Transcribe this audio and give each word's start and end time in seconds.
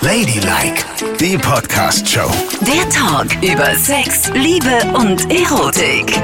Ladylike, 0.00 0.84
die 1.20 1.38
Podcast-Show. 1.38 2.30
Der 2.62 2.88
Talk 2.90 3.28
über 3.42 3.74
Sex, 3.74 4.30
Liebe 4.34 4.82
und 4.94 5.30
Erotik. 5.30 6.20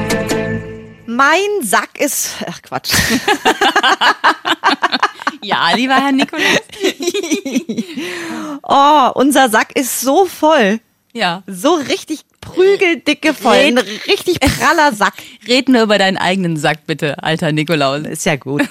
Mein 1.07 1.62
Sack 1.62 1.98
ist. 1.98 2.37
Ach 2.48 2.62
Quatsch. 2.62 2.93
Ja, 5.40 5.71
lieber 5.74 5.95
Herr 5.95 6.12
Nikolaus. 6.12 6.61
Oh, 8.62 9.11
unser 9.14 9.48
Sack 9.48 9.75
ist 9.77 10.00
so 10.00 10.27
voll. 10.27 10.80
Ja. 11.12 11.43
So 11.46 11.75
richtig 11.75 12.20
prügeldicke 12.41 13.32
voll. 13.34 13.55
Ein 13.55 13.79
richtig 13.79 14.41
praller 14.41 14.93
Sack. 14.93 15.14
Red 15.48 15.68
nur 15.68 15.82
über 15.82 15.96
deinen 15.96 16.18
eigenen 16.18 16.57
Sack, 16.57 16.86
bitte, 16.86 17.23
alter 17.23 17.52
Nikolaus. 17.52 18.02
Ist 18.07 18.27
ja 18.27 18.36
gut. 18.36 18.62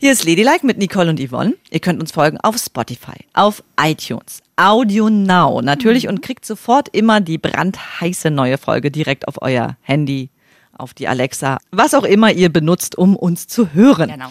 Hier 0.00 0.12
ist 0.12 0.24
Ladylike 0.24 0.64
mit 0.64 0.78
Nicole 0.78 1.10
und 1.10 1.18
Yvonne. 1.18 1.56
Ihr 1.70 1.80
könnt 1.80 2.00
uns 2.00 2.12
folgen 2.12 2.38
auf 2.40 2.56
Spotify, 2.56 3.16
auf 3.34 3.64
iTunes, 3.80 4.42
Audio 4.54 5.10
Now 5.10 5.60
natürlich 5.60 6.06
und 6.06 6.22
kriegt 6.22 6.46
sofort 6.46 6.88
immer 6.94 7.20
die 7.20 7.36
brandheiße 7.36 8.30
neue 8.30 8.58
Folge 8.58 8.92
direkt 8.92 9.26
auf 9.26 9.42
euer 9.42 9.76
Handy, 9.80 10.30
auf 10.72 10.94
die 10.94 11.08
Alexa, 11.08 11.58
was 11.72 11.94
auch 11.94 12.04
immer 12.04 12.30
ihr 12.30 12.48
benutzt, 12.48 12.96
um 12.96 13.16
uns 13.16 13.48
zu 13.48 13.72
hören. 13.72 14.10
Genau. 14.10 14.28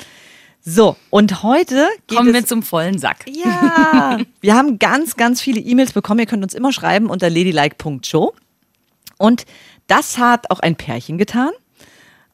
So, 0.62 0.96
und 1.10 1.44
heute 1.44 1.86
geht 2.08 2.18
Kommen 2.18 2.34
wir 2.34 2.46
zum 2.46 2.64
vollen 2.64 2.98
Sack. 2.98 3.26
Ja, 3.28 4.20
wir 4.40 4.56
haben 4.56 4.80
ganz, 4.80 5.18
ganz 5.18 5.42
viele 5.42 5.60
E-Mails 5.60 5.92
bekommen. 5.92 6.22
Ihr 6.22 6.28
könnt 6.28 6.44
uns 6.44 6.54
immer 6.54 6.72
schreiben 6.72 7.10
unter 7.10 7.30
ladylike.show. 7.30 8.34
Und 9.18 9.46
das 9.88 10.18
hat 10.18 10.50
auch 10.50 10.62
ein 10.62 10.78
Pärchen 10.78 11.18
getan. 11.18 11.52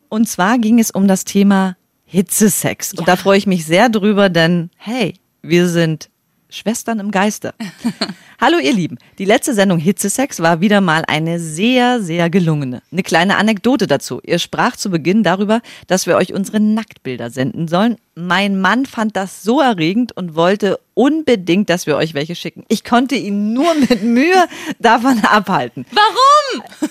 Und 0.10 0.30
zwar 0.30 0.60
ging 0.60 0.80
es 0.80 0.92
um 0.92 1.08
das 1.08 1.26
Thema 1.26 1.76
Hitzesex. 2.14 2.92
Und 2.94 3.00
Ja. 3.02 3.06
da 3.06 3.16
freue 3.16 3.38
ich 3.38 3.48
mich 3.48 3.66
sehr 3.66 3.90
drüber, 3.90 4.30
denn 4.30 4.70
hey, 4.78 5.16
wir 5.42 5.68
sind 5.68 6.10
Schwestern 6.50 7.00
im 7.00 7.10
Geiste. 7.12 7.54
Hallo 8.44 8.58
ihr 8.58 8.74
Lieben, 8.74 8.98
die 9.20 9.24
letzte 9.24 9.54
Sendung 9.54 9.80
Hitzesex 9.80 10.42
war 10.42 10.60
wieder 10.60 10.82
mal 10.82 11.06
eine 11.08 11.40
sehr, 11.40 12.02
sehr 12.02 12.30
gelungene. 12.30 12.82
Eine 12.92 13.02
kleine 13.02 13.38
Anekdote 13.38 13.88
dazu. 13.88 14.20
Ihr 14.22 14.38
sprach 14.38 14.76
zu 14.76 14.90
Beginn 14.90 15.24
darüber, 15.24 15.62
dass 15.88 16.08
wir 16.08 16.18
euch 16.18 16.34
unsere 16.34 16.60
Nacktbilder 16.60 17.30
senden 17.30 17.70
sollen. 17.70 17.96
Mein 18.16 18.60
Mann 18.60 18.86
fand 18.86 19.16
das 19.16 19.44
so 19.44 19.62
erregend 19.62 20.12
und 20.18 20.36
wollte 20.36 20.78
unbedingt, 20.94 21.70
dass 21.70 21.88
wir 21.88 21.96
euch 21.96 22.16
welche 22.16 22.36
schicken. 22.36 22.66
Ich 22.68 22.84
konnte 22.84 23.16
ihn 23.16 23.54
nur 23.54 23.74
mit 23.90 24.04
Mühe 24.04 24.44
davon 24.78 25.24
abhalten. 25.24 25.86
Warum? 25.92 26.66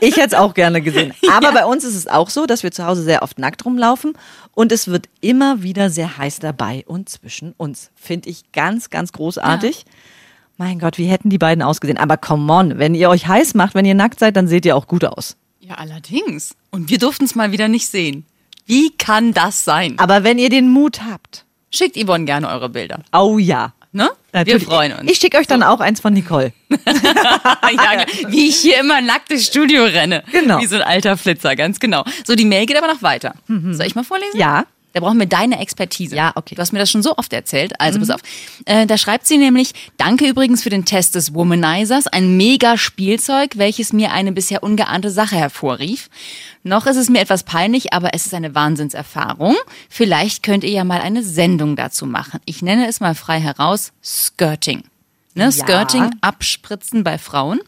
Ich 0.00 0.16
hätte 0.16 0.28
es 0.28 0.34
auch 0.34 0.54
gerne 0.54 0.80
gesehen. 0.80 1.12
Aber 1.30 1.52
bei 1.52 1.66
uns 1.66 1.84
ist 1.84 1.94
es 1.94 2.06
auch 2.06 2.30
so, 2.30 2.46
dass 2.46 2.62
wir 2.62 2.72
zu 2.72 2.86
Hause 2.86 3.02
sehr 3.02 3.22
oft 3.22 3.38
nackt 3.38 3.64
rumlaufen 3.64 4.14
und 4.52 4.72
es 4.72 4.88
wird 4.88 5.08
immer 5.20 5.62
wieder 5.62 5.90
sehr 5.90 6.16
heiß 6.16 6.38
dabei 6.38 6.84
und 6.86 7.08
zwischen 7.08 7.52
uns. 7.56 7.90
Finde 7.94 8.30
ich 8.30 8.52
ganz, 8.52 8.88
ganz 8.88 9.12
großartig. 9.12 9.84
Mein 10.56 10.78
Gott, 10.78 10.98
wie 10.98 11.06
hätten 11.06 11.30
die 11.30 11.38
beiden 11.38 11.62
ausgesehen? 11.62 11.98
Aber 11.98 12.16
come 12.16 12.52
on, 12.52 12.78
wenn 12.78 12.94
ihr 12.94 13.10
euch 13.10 13.26
heiß 13.26 13.54
macht, 13.54 13.74
wenn 13.74 13.84
ihr 13.84 13.94
nackt 13.94 14.20
seid, 14.20 14.36
dann 14.36 14.46
seht 14.46 14.64
ihr 14.64 14.76
auch 14.76 14.86
gut 14.86 15.04
aus. 15.04 15.36
Ja, 15.60 15.74
allerdings. 15.74 16.54
Und 16.70 16.90
wir 16.90 16.98
durften 16.98 17.24
es 17.24 17.34
mal 17.34 17.52
wieder 17.52 17.68
nicht 17.68 17.88
sehen. 17.88 18.24
Wie 18.66 18.90
kann 18.96 19.32
das 19.32 19.64
sein? 19.64 19.98
Aber 19.98 20.24
wenn 20.24 20.38
ihr 20.38 20.50
den 20.50 20.70
Mut 20.70 21.02
habt, 21.02 21.44
Schickt 21.74 21.96
Yvonne 21.96 22.24
gerne 22.24 22.48
eure 22.48 22.68
Bilder. 22.68 23.00
oh 23.12 23.38
ja. 23.38 23.72
Ne? 23.90 24.10
Natürlich. 24.32 24.62
Wir 24.62 24.68
freuen 24.68 24.92
uns. 24.92 25.10
Ich 25.10 25.18
schicke 25.18 25.38
euch 25.38 25.46
dann 25.46 25.62
auch 25.62 25.78
eins 25.78 26.00
von 26.00 26.12
Nicole. 26.12 26.52
ja, 26.68 28.04
wie 28.28 28.48
ich 28.48 28.56
hier 28.56 28.80
immer 28.80 29.00
nackt 29.00 29.30
ins 29.30 29.46
Studio 29.46 29.84
renne. 29.84 30.24
Genau. 30.32 30.60
Wie 30.60 30.66
so 30.66 30.74
ein 30.76 30.82
alter 30.82 31.16
Flitzer, 31.16 31.54
ganz 31.54 31.78
genau. 31.78 32.04
So, 32.26 32.34
die 32.34 32.44
Mail 32.44 32.66
geht 32.66 32.76
aber 32.76 32.92
noch 32.92 33.02
weiter. 33.02 33.34
Soll 33.46 33.86
ich 33.86 33.94
mal 33.94 34.02
vorlesen? 34.02 34.36
Ja. 34.36 34.66
Da 34.94 35.00
brauchen 35.00 35.18
wir 35.18 35.26
deine 35.26 35.58
Expertise. 35.58 36.14
Ja, 36.14 36.32
okay. 36.36 36.54
Du 36.54 36.62
hast 36.62 36.72
mir 36.72 36.78
das 36.78 36.88
schon 36.88 37.02
so 37.02 37.16
oft 37.16 37.32
erzählt. 37.32 37.72
Also 37.80 37.98
pass 37.98 38.10
auf. 38.10 38.20
Äh, 38.64 38.86
da 38.86 38.96
schreibt 38.96 39.26
sie 39.26 39.38
nämlich, 39.38 39.72
danke 39.96 40.24
übrigens 40.26 40.62
für 40.62 40.70
den 40.70 40.84
Test 40.84 41.16
des 41.16 41.34
Womanizers. 41.34 42.06
Ein 42.06 42.36
mega 42.36 42.78
Spielzeug, 42.78 43.58
welches 43.58 43.92
mir 43.92 44.12
eine 44.12 44.30
bisher 44.30 44.62
ungeahnte 44.62 45.10
Sache 45.10 45.34
hervorrief. 45.34 46.08
Noch 46.62 46.86
ist 46.86 46.96
es 46.96 47.10
mir 47.10 47.20
etwas 47.20 47.42
peinlich, 47.42 47.92
aber 47.92 48.14
es 48.14 48.26
ist 48.26 48.34
eine 48.34 48.54
Wahnsinnserfahrung. 48.54 49.56
Vielleicht 49.90 50.44
könnt 50.44 50.62
ihr 50.62 50.70
ja 50.70 50.84
mal 50.84 51.00
eine 51.00 51.24
Sendung 51.24 51.74
dazu 51.74 52.06
machen. 52.06 52.38
Ich 52.44 52.62
nenne 52.62 52.86
es 52.86 53.00
mal 53.00 53.16
frei 53.16 53.40
heraus 53.40 53.92
Skirting. 54.00 54.84
Ne, 55.36 55.50
Skirting, 55.50 56.12
abspritzen 56.20 57.02
bei 57.02 57.18
Frauen. 57.18 57.60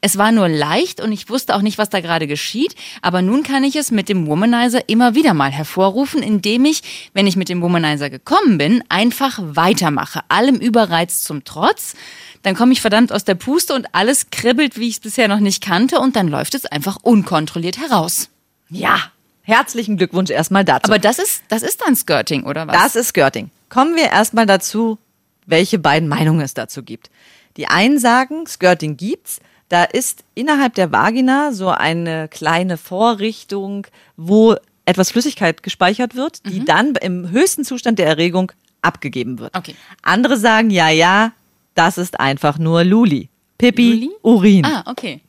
Es 0.00 0.16
war 0.16 0.32
nur 0.32 0.48
leicht 0.48 0.98
und 0.98 1.12
ich 1.12 1.28
wusste 1.28 1.54
auch 1.54 1.60
nicht, 1.60 1.76
was 1.76 1.90
da 1.90 2.00
gerade 2.00 2.26
geschieht. 2.26 2.74
Aber 3.02 3.20
nun 3.20 3.42
kann 3.42 3.64
ich 3.64 3.76
es 3.76 3.90
mit 3.90 4.08
dem 4.08 4.26
Womanizer 4.26 4.88
immer 4.88 5.14
wieder 5.14 5.34
mal 5.34 5.50
hervorrufen, 5.50 6.22
indem 6.22 6.64
ich, 6.64 7.10
wenn 7.12 7.26
ich 7.26 7.36
mit 7.36 7.50
dem 7.50 7.60
Womanizer 7.60 8.08
gekommen 8.08 8.56
bin, 8.56 8.82
einfach 8.88 9.38
weitermache. 9.42 10.20
Allem 10.28 10.56
Überreiz 10.56 11.20
zum 11.20 11.44
Trotz. 11.44 11.96
Dann 12.42 12.54
komme 12.54 12.72
ich 12.72 12.80
verdammt 12.80 13.12
aus 13.12 13.24
der 13.24 13.34
Puste 13.34 13.74
und 13.74 13.94
alles 13.94 14.30
kribbelt, 14.30 14.78
wie 14.78 14.88
ich 14.88 14.94
es 14.94 15.00
bisher 15.00 15.28
noch 15.28 15.40
nicht 15.40 15.62
kannte. 15.62 16.00
Und 16.00 16.16
dann 16.16 16.28
läuft 16.28 16.54
es 16.54 16.64
einfach 16.64 16.96
unkontrolliert 17.02 17.76
heraus. 17.78 18.30
Ja. 18.70 18.96
Herzlichen 19.42 19.98
Glückwunsch 19.98 20.30
erstmal 20.30 20.64
dazu. 20.64 20.90
Aber 20.90 20.98
das 20.98 21.18
ist, 21.18 21.42
das 21.48 21.62
ist 21.62 21.82
dann 21.82 21.94
Skirting, 21.94 22.44
oder 22.44 22.66
was? 22.68 22.74
Das 22.74 22.96
ist 22.96 23.08
Skirting. 23.08 23.50
Kommen 23.68 23.96
wir 23.96 24.04
erstmal 24.04 24.46
dazu, 24.46 24.98
welche 25.46 25.78
beiden 25.78 26.08
Meinungen 26.08 26.40
es 26.40 26.54
dazu 26.54 26.82
gibt. 26.82 27.10
Die 27.56 27.66
einen 27.66 27.98
sagen, 27.98 28.46
Skirting 28.46 28.96
gibt's. 28.96 29.40
Da 29.68 29.84
ist 29.84 30.24
innerhalb 30.34 30.74
der 30.74 30.92
Vagina 30.92 31.52
so 31.52 31.68
eine 31.68 32.28
kleine 32.28 32.76
Vorrichtung, 32.76 33.86
wo 34.16 34.56
etwas 34.84 35.10
Flüssigkeit 35.10 35.62
gespeichert 35.62 36.14
wird, 36.14 36.44
die 36.46 36.64
dann 36.64 36.94
im 36.96 37.30
höchsten 37.30 37.64
Zustand 37.64 37.98
der 37.98 38.06
Erregung 38.06 38.52
abgegeben 38.82 39.38
wird. 39.38 39.56
Okay. 39.56 39.74
Andere 40.02 40.36
sagen, 40.36 40.70
ja, 40.70 40.90
ja, 40.90 41.32
das 41.74 41.98
ist 41.98 42.20
einfach 42.20 42.58
nur 42.58 42.84
Luli. 42.84 43.30
Pipi, 43.58 43.92
Luli? 43.92 44.10
Urin. 44.22 44.64
Ah, 44.66 44.84
okay. 44.86 45.20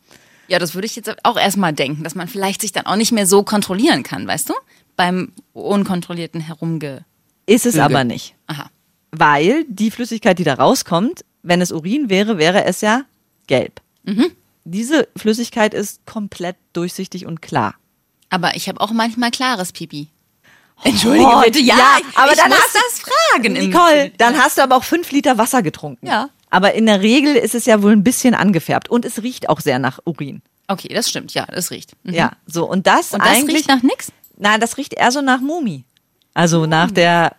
Ja, 0.48 0.60
das 0.60 0.74
würde 0.76 0.88
ich 0.88 0.96
jetzt 0.96 1.16
auch 1.24 1.38
erstmal 1.38 1.74
denken, 1.74 2.04
dass 2.04 2.16
man 2.16 2.28
vielleicht 2.28 2.62
sich 2.62 2.72
dann 2.72 2.86
auch 2.86 2.96
nicht 2.96 3.12
mehr 3.12 3.28
so 3.28 3.44
kontrollieren 3.44 4.04
kann, 4.04 4.28
weißt 4.28 4.50
du? 4.50 4.54
Beim 4.96 5.32
unkontrollierten 5.54 6.42
Herumge. 6.42 7.06
Ist 7.46 7.66
es 7.66 7.76
Lüge. 7.76 7.86
aber 7.86 8.04
nicht. 8.04 8.36
Aha. 8.48 8.70
Weil 9.16 9.64
die 9.68 9.92
Flüssigkeit, 9.92 10.40
die 10.40 10.44
da 10.44 10.56
rauskommt, 10.56 11.24
wenn 11.44 11.62
es 11.62 11.72
Urin 11.72 12.10
wäre, 12.10 12.38
wäre 12.40 12.66
es 12.66 12.82
ja 12.82 13.04
gelb. 13.48 13.80
Mhm. 14.04 14.32
Diese 14.66 15.08
Flüssigkeit 15.16 15.74
ist 15.74 16.06
komplett 16.06 16.56
durchsichtig 16.74 17.26
und 17.26 17.42
klar. 17.42 17.76
Aber 18.30 18.56
ich 18.56 18.68
habe 18.68 18.82
auch 18.82 18.92
manchmal 18.92 19.30
klares 19.30 19.72
Pipi. 19.72 20.08
Entschuldige 20.84 21.26
Oh, 21.28 21.42
bitte, 21.42 21.60
ja, 21.60 21.76
ja, 21.78 21.98
ich, 22.00 22.18
aber 22.18 22.32
ich 22.32 22.38
dann 22.40 22.50
muss 22.50 22.58
hast 22.60 22.76
du- 22.76 22.80
das 22.80 23.00
fragen. 23.34 23.54
Nicole, 23.54 24.12
dann 24.18 24.38
hast 24.38 24.58
du 24.58 24.64
aber 24.64 24.76
auch 24.78 24.84
fünf 24.84 25.12
Liter 25.12 25.38
Wasser 25.38 25.62
getrunken. 25.62 26.08
Ja. 26.08 26.30
Aber 26.50 26.74
in 26.74 26.86
der 26.88 27.02
Regel 27.02 27.36
ist 27.36 27.56
es 27.56 27.66
ja 27.66 27.82
wohl 27.84 27.92
ein 27.92 28.04
bisschen 28.04 28.34
angefärbt 28.34 28.90
und 28.90 29.06
es 29.06 29.22
riecht 29.22 29.50
auch 29.50 29.60
sehr 29.62 29.80
nach 29.80 30.00
Urin. 30.06 30.42
Okay, 30.68 30.88
das 30.90 31.10
stimmt, 31.10 31.34
ja, 31.34 31.46
das 31.46 31.70
riecht. 31.72 31.92
Mhm. 32.04 32.14
Ja, 32.14 32.32
so 32.48 32.66
und 32.70 32.88
das 32.88 33.12
Und 33.14 33.20
das 33.24 33.30
eigentlich 33.30 33.58
riecht 33.60 33.68
nach 33.70 33.84
nix? 33.84 34.12
Nein, 34.38 34.60
das 34.60 34.78
riecht 34.78 34.94
eher 34.94 35.12
so 35.12 35.22
nach 35.22 35.40
Mumi. 35.42 35.84
Also 36.34 36.66
nach 36.66 36.88
Hm. 36.88 36.94
der? 36.96 37.36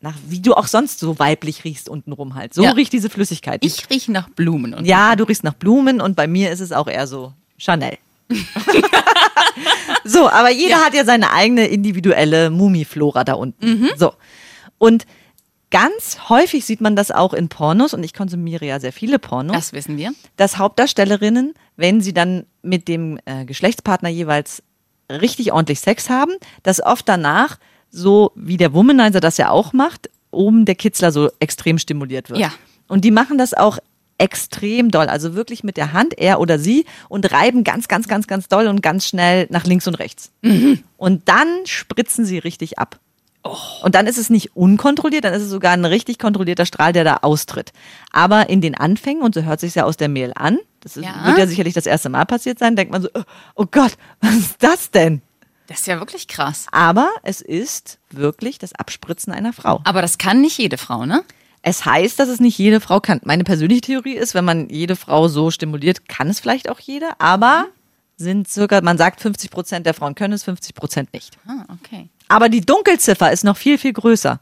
Nach 0.00 0.14
wie 0.28 0.40
du 0.40 0.54
auch 0.54 0.68
sonst 0.68 1.00
so 1.00 1.18
weiblich 1.18 1.64
riechst 1.64 1.88
untenrum 1.88 2.34
halt. 2.36 2.54
So 2.54 2.62
Ja. 2.62 2.70
riecht 2.70 2.92
diese 2.92 3.10
Flüssigkeit. 3.10 3.64
Ich 3.64 3.90
rieche 3.90 4.12
nach 4.12 4.28
Blumen. 4.28 4.72
Und 4.74 4.84
Ja, 4.84 5.16
du 5.16 5.24
riechst 5.24 5.42
nach 5.44 5.54
Blumen 5.54 6.00
und 6.00 6.14
bei 6.14 6.26
mir 6.28 6.52
ist 6.52 6.60
es 6.60 6.70
auch 6.72 6.86
eher 6.86 7.06
so 7.08 7.32
Chanel. 7.56 7.98
so, 10.04 10.28
aber 10.28 10.50
jeder 10.50 10.78
Ja. 10.78 10.84
hat 10.84 10.94
ja 10.94 11.04
seine 11.04 11.32
eigene 11.32 11.66
individuelle 11.66 12.50
Mumiflora 12.50 13.24
da 13.24 13.34
unten. 13.34 13.66
Mhm. 13.80 13.88
So. 13.96 14.12
Und 14.78 15.06
ganz 15.70 16.28
häufig 16.28 16.64
sieht 16.64 16.80
man 16.80 16.96
das 16.96 17.10
auch 17.10 17.34
in 17.34 17.48
Pornos 17.48 17.92
und 17.94 18.02
ich 18.04 18.14
konsumiere 18.14 18.64
ja 18.66 18.80
sehr 18.80 18.92
viele 18.92 19.18
Pornos, 19.18 19.56
Das 19.56 19.72
wissen 19.72 19.96
wir. 19.98 20.12
dass 20.36 20.58
Hauptdarstellerinnen, 20.58 21.54
wenn 21.76 22.00
sie 22.00 22.12
dann 22.14 22.46
mit 22.62 22.88
dem 22.88 23.18
äh, 23.24 23.44
Geschlechtspartner 23.44 24.08
jeweils 24.08 24.62
richtig 25.10 25.52
ordentlich 25.52 25.80
Sex 25.80 26.08
haben, 26.10 26.32
dass 26.62 26.80
oft 26.84 27.08
danach, 27.08 27.58
so 27.90 28.32
wie 28.34 28.56
der 28.56 28.72
Womanizer 28.74 29.20
das 29.20 29.36
ja 29.36 29.50
auch 29.50 29.72
macht, 29.72 30.10
oben 30.30 30.64
der 30.64 30.74
Kitzler 30.74 31.12
so 31.12 31.30
extrem 31.40 31.78
stimuliert 31.78 32.30
wird. 32.30 32.40
Ja. 32.40 32.52
Und 32.86 33.04
die 33.04 33.10
machen 33.10 33.38
das 33.38 33.54
auch 33.54 33.78
extrem 34.18 34.90
doll, 34.90 35.06
also 35.06 35.34
wirklich 35.34 35.62
mit 35.62 35.76
der 35.76 35.92
Hand, 35.92 36.18
er 36.18 36.40
oder 36.40 36.58
sie, 36.58 36.86
und 37.08 37.30
reiben 37.30 37.62
ganz, 37.62 37.86
ganz, 37.86 38.08
ganz, 38.08 38.26
ganz 38.26 38.48
doll 38.48 38.66
und 38.66 38.82
ganz 38.82 39.06
schnell 39.06 39.46
nach 39.50 39.64
links 39.64 39.86
und 39.86 39.94
rechts. 39.94 40.32
Und 40.96 41.28
dann 41.28 41.48
spritzen 41.66 42.24
sie 42.24 42.38
richtig 42.38 42.78
ab. 42.80 42.98
Und 43.82 43.94
dann 43.94 44.06
ist 44.08 44.18
es 44.18 44.28
nicht 44.28 44.56
unkontrolliert, 44.56 45.24
dann 45.24 45.32
ist 45.32 45.42
es 45.42 45.50
sogar 45.50 45.72
ein 45.72 45.84
richtig 45.84 46.18
kontrollierter 46.18 46.66
Strahl, 46.66 46.92
der 46.92 47.04
da 47.04 47.18
austritt. 47.22 47.72
Aber 48.12 48.50
in 48.50 48.60
den 48.60 48.74
Anfängen, 48.74 49.22
und 49.22 49.34
so 49.34 49.42
hört 49.42 49.60
sich 49.60 49.76
ja 49.76 49.84
aus 49.84 49.96
der 49.96 50.08
Mail 50.08 50.32
an, 50.34 50.58
das 50.80 50.96
ist, 50.96 51.04
Ja. 51.04 51.24
wird 51.24 51.38
ja 51.38 51.46
sicherlich 51.46 51.74
das 51.74 51.86
erste 51.86 52.08
Mal 52.08 52.24
passiert 52.26 52.58
sein, 52.58 52.74
denkt 52.74 52.92
man 52.92 53.02
so, 53.02 53.08
oh 53.54 53.66
Gott, 53.70 53.96
was 54.20 54.34
ist 54.36 54.56
das 54.62 54.90
denn? 54.90 55.22
Das 55.68 55.80
ist 55.80 55.86
ja 55.86 56.00
wirklich 56.00 56.28
krass. 56.28 56.66
Aber 56.72 57.10
es 57.22 57.42
ist 57.42 57.98
wirklich 58.10 58.58
das 58.58 58.72
Abspritzen 58.72 59.32
einer 59.32 59.52
Frau. 59.52 59.80
Aber 59.84 60.02
das 60.02 60.16
kann 60.18 60.40
nicht 60.40 60.58
jede 60.58 60.78
Frau, 60.78 61.04
ne? 61.06 61.22
Es 61.60 61.84
heißt, 61.84 62.18
dass 62.18 62.30
es 62.30 62.40
nicht 62.40 62.56
jede 62.56 62.80
Frau 62.80 63.00
kann. 63.00 63.20
Meine 63.24 63.44
persönliche 63.44 63.82
Theorie 63.82 64.14
ist, 64.14 64.32
wenn 64.34 64.46
man 64.46 64.70
jede 64.70 64.96
Frau 64.96 65.28
so 65.28 65.50
stimuliert, 65.50 66.08
kann 66.08 66.28
es 66.28 66.40
vielleicht 66.40 66.70
auch 66.70 66.80
jede, 66.80 67.08
aber 67.18 67.66
sind 68.16 68.48
circa, 68.48 68.80
man 68.80 68.96
sagt 68.96 69.20
50 69.20 69.50
Prozent 69.50 69.86
der 69.86 69.92
Frauen 69.92 70.14
können 70.14 70.32
es, 70.32 70.44
50 70.44 70.74
Prozent 70.74 71.12
nicht. 71.12 71.36
Ah, 71.46 71.64
okay. 71.74 72.08
Aber 72.28 72.48
die 72.48 72.62
Dunkelziffer 72.62 73.30
ist 73.30 73.44
noch 73.44 73.56
viel, 73.56 73.76
viel 73.76 73.92
größer. 73.92 74.40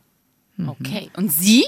Okay. 0.64 1.10
Und 1.16 1.32
sie? 1.32 1.64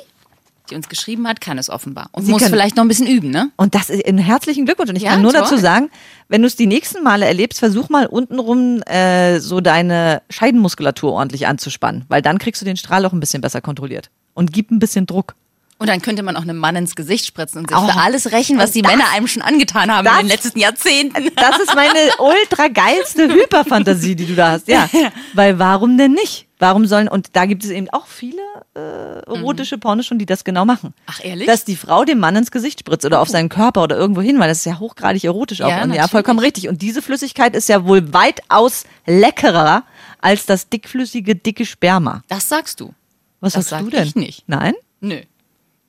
Die 0.71 0.75
uns 0.77 0.89
geschrieben 0.89 1.27
hat, 1.29 1.41
kann 1.41 1.59
es 1.59 1.69
offenbar. 1.71 2.09
Und 2.13 2.25
Sie 2.25 2.31
muss 2.33 2.45
vielleicht 2.45 2.77
noch 2.77 2.85
ein 2.85 2.89
bisschen 2.89 3.07
üben, 3.07 3.31
ne? 3.31 3.51
Und 3.57 3.75
das 3.75 3.91
ist 3.91 4.07
ein 4.07 4.19
herzlichen 4.19 4.65
Glückwunsch. 4.67 4.91
Und 4.91 4.97
ich 4.97 5.03
Ja, 5.03 5.11
kann 5.13 5.23
nur 5.23 5.33
toll. 5.33 5.43
dazu 5.43 5.57
sagen, 5.57 5.91
wenn 6.29 6.43
du 6.43 6.47
es 6.47 6.57
die 6.57 6.67
nächsten 6.67 7.03
Male 7.03 7.27
erlebst, 7.27 7.59
versuch 7.59 7.89
mal 7.89 8.07
untenrum 8.07 8.83
äh, 8.83 9.41
so 9.41 9.61
deine 9.61 10.23
Scheidenmuskulatur 10.31 11.13
ordentlich 11.13 11.47
anzuspannen, 11.47 12.05
weil 12.09 12.23
dann 12.23 12.39
kriegst 12.39 12.61
du 12.63 12.67
den 12.67 12.77
Strahl 12.77 13.05
auch 13.07 13.13
ein 13.13 13.21
bisschen 13.21 13.41
besser 13.41 13.61
kontrolliert. 13.61 14.11
Und 14.35 14.53
gib 14.53 14.71
ein 14.71 14.79
bisschen 14.79 15.07
Druck. 15.07 15.35
Und 15.81 15.87
dann 15.89 16.03
könnte 16.03 16.25
man 16.25 16.37
auch 16.37 16.43
einem 16.43 16.57
Mann 16.59 16.75
ins 16.75 16.97
Gesicht 16.97 17.25
spritzen 17.25 17.61
und 17.61 17.69
sich 17.71 17.79
Oh. 17.79 17.87
für 17.87 18.01
alles 18.01 18.33
rächen, 18.33 18.59
was 18.59 18.73
die 18.73 18.83
Das- 18.83 18.91
Männer 18.91 19.05
einem 19.15 19.29
schon 19.29 19.43
angetan 19.43 19.93
haben 19.95 20.05
das- 20.05 20.15
in 20.15 20.27
den 20.27 20.29
letzten 20.29 20.59
Jahrzehnten. 20.59 21.31
Das 21.37 21.57
ist 21.61 21.73
meine 21.73 21.99
ultra 22.19 22.67
geilste 22.67 23.29
Hyperfantasie, 23.33 24.17
die 24.17 24.27
du 24.27 24.35
da 24.35 24.51
hast. 24.53 24.67
Ja, 24.67 24.89
weil 25.35 25.61
warum 25.61 25.97
denn 25.97 26.13
nicht? 26.15 26.48
Warum 26.61 26.87
sollen, 26.87 27.07
und 27.09 27.37
da 27.37 27.47
gibt 27.47 27.63
es 27.65 27.71
eben 27.71 27.89
auch 27.91 28.07
viele 28.07 28.43
äh, 28.75 29.21
erotische 29.27 29.79
Pornos 29.79 30.07
schon, 30.07 30.19
die 30.19 30.27
das 30.27 30.43
genau 30.43 30.65
machen. 30.65 30.93
Ach, 31.07 31.21
ehrlich? 31.23 31.47
Dass 31.47 31.65
die 31.65 31.77
Frau 31.77 32.05
dem 32.05 32.19
Mann 32.19 32.35
ins 32.35 32.51
Gesicht 32.51 32.81
spritzt 32.81 33.05
oder 33.07 33.21
auf 33.21 33.29
seinen 33.29 33.49
Körper 33.49 33.85
oder 33.85 33.97
irgendwo 33.97 34.21
hin, 34.23 34.41
weil 34.41 34.49
das 34.49 34.59
ist 34.59 34.65
ja 34.65 34.79
hochgradig 34.81 35.23
erotisch 35.23 35.63
auch. 35.63 35.69
Ja, 35.69 35.85
und 35.85 35.93
ja, 35.95 36.09
vollkommen 36.09 36.41
richtig. 36.41 36.69
Und 36.69 36.83
diese 36.83 37.01
Flüssigkeit 37.01 37.55
ist 37.55 37.69
ja 37.69 37.85
wohl 37.87 38.13
weitaus 38.13 38.85
leckerer 39.07 39.85
als 40.21 40.47
das 40.47 40.69
dickflüssige, 40.69 41.37
dicke 41.37 41.65
Sperma. 41.65 42.23
Das 42.29 42.49
sagst 42.49 42.81
du. 42.81 42.93
Was 43.41 43.53
Das 43.53 43.69
sagst 43.69 43.87
du 43.87 43.91
sag 43.91 43.99
denn? 43.99 44.09
ich 44.09 44.15
nicht. 44.17 44.45
Nein? 44.49 44.75
Nö. 45.01 45.21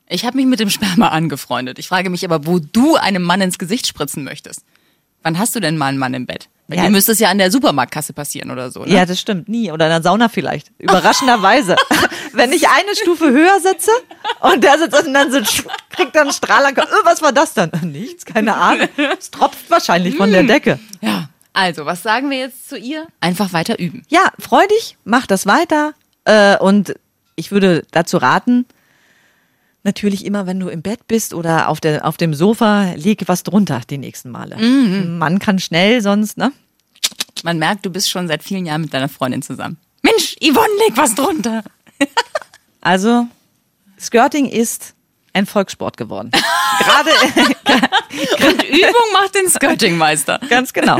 Ich 0.07 0.25
habe 0.25 0.37
mich 0.37 0.45
mit 0.45 0.59
dem 0.59 0.69
Sperma 0.69 1.07
angefreundet. 1.09 1.79
Ich 1.79 1.87
frage 1.87 2.09
mich 2.11 2.23
aber, 2.25 2.45
wo 2.45 2.59
du 2.59 2.95
einem 2.95 3.23
Mann 3.23 3.41
ins 3.41 3.57
Gesicht 3.57 3.87
spritzen 3.87 4.23
möchtest. 4.23 4.63
Wann 5.23 5.39
hast 5.39 5.55
du 5.55 5.59
denn 5.59 5.77
mal 5.77 5.87
einen 5.87 5.97
Mann 5.97 6.13
im 6.13 6.25
Bett? 6.27 6.47
Bei 6.69 6.75
Ja. 6.75 6.83
dir 6.83 6.91
müsste 6.91 7.11
es 7.13 7.19
ja 7.19 7.29
an 7.29 7.39
der 7.39 7.51
Supermarktkasse 7.51 8.13
passieren 8.13 8.51
oder 8.51 8.69
so. 8.69 8.85
Ne? 8.85 8.93
Ja, 8.93 9.05
das 9.05 9.19
stimmt. 9.19 9.49
Nie. 9.49 9.71
Oder 9.71 9.87
in 9.87 9.91
der 9.91 10.03
Sauna 10.03 10.29
vielleicht. 10.29 10.71
Überraschenderweise. 10.77 11.75
Wenn 12.33 12.51
ich 12.53 12.67
eine 12.69 12.95
Stufe 12.95 13.31
höher 13.31 13.59
sitze 13.59 13.89
und 14.39 14.63
der 14.63 14.77
sitzt 14.77 15.05
und 15.05 15.13
dann 15.13 15.31
so 15.31 15.39
kriegt 15.89 16.15
dann 16.15 16.27
einen 16.27 16.31
Strahl 16.33 16.63
an. 16.65 16.77
Äh, 16.77 16.83
Was 17.03 17.21
war 17.23 17.31
das 17.33 17.53
dann? 17.55 17.71
Nichts, 17.83 18.23
keine 18.23 18.55
Ahnung. 18.55 18.87
Es 19.19 19.31
tropft 19.31 19.69
wahrscheinlich 19.69 20.15
von 20.15 20.31
der 20.31 20.43
Decke. 20.43 20.79
ja. 21.01 21.29
Also, 21.51 21.85
was 21.85 22.03
sagen 22.03 22.29
wir 22.29 22.37
jetzt 22.37 22.69
zu 22.69 22.77
ihr? 22.77 23.07
Einfach 23.19 23.51
weiter 23.51 23.79
üben. 23.79 24.03
Ja, 24.07 24.31
freu 24.37 24.65
dich, 24.67 24.95
mach 25.03 25.25
das 25.25 25.47
weiter. 25.47 25.93
Äh, 26.23 26.57
und 26.57 26.93
ich 27.35 27.51
würde 27.51 27.83
dazu 27.91 28.17
raten, 28.17 28.65
natürlich 29.83 30.25
immer, 30.25 30.45
wenn 30.45 30.59
du 30.59 30.67
im 30.69 30.81
Bett 30.81 31.07
bist 31.07 31.33
oder 31.33 31.69
auf, 31.69 31.79
der, 31.79 32.05
auf 32.05 32.17
dem 32.17 32.33
Sofa, 32.33 32.93
leg 32.95 33.23
was 33.27 33.43
drunter 33.43 33.81
die 33.89 33.97
nächsten 33.97 34.29
Male. 34.29 34.57
Man 35.17 35.39
kann 35.39 35.59
schnell 35.59 36.01
sonst, 36.01 36.37
ne? 36.37 36.51
Man 37.43 37.57
merkt, 37.57 37.85
du 37.85 37.89
bist 37.89 38.09
schon 38.09 38.27
seit 38.27 38.43
vielen 38.43 38.65
Jahren 38.65 38.81
mit 38.81 38.93
deiner 38.93 39.07
Freundin 39.09 39.41
zusammen. 39.41 39.77
Mensch, 40.01 40.35
Yvonne, 40.41 40.73
leg 40.85 40.97
was 40.97 41.15
drunter. 41.15 41.63
Also, 42.81 43.27
Skirting 43.99 44.47
ist 44.47 44.93
ein 45.39 45.45
Volkssport 45.45 45.97
geworden. 45.97 46.31
Gerade, 46.79 47.09
Und 48.47 48.63
Übung 48.63 49.13
macht 49.13 49.35
den 49.35 49.49
Skirtingmeister. 49.49 50.39
ganz 50.49 50.73
genau. 50.73 50.99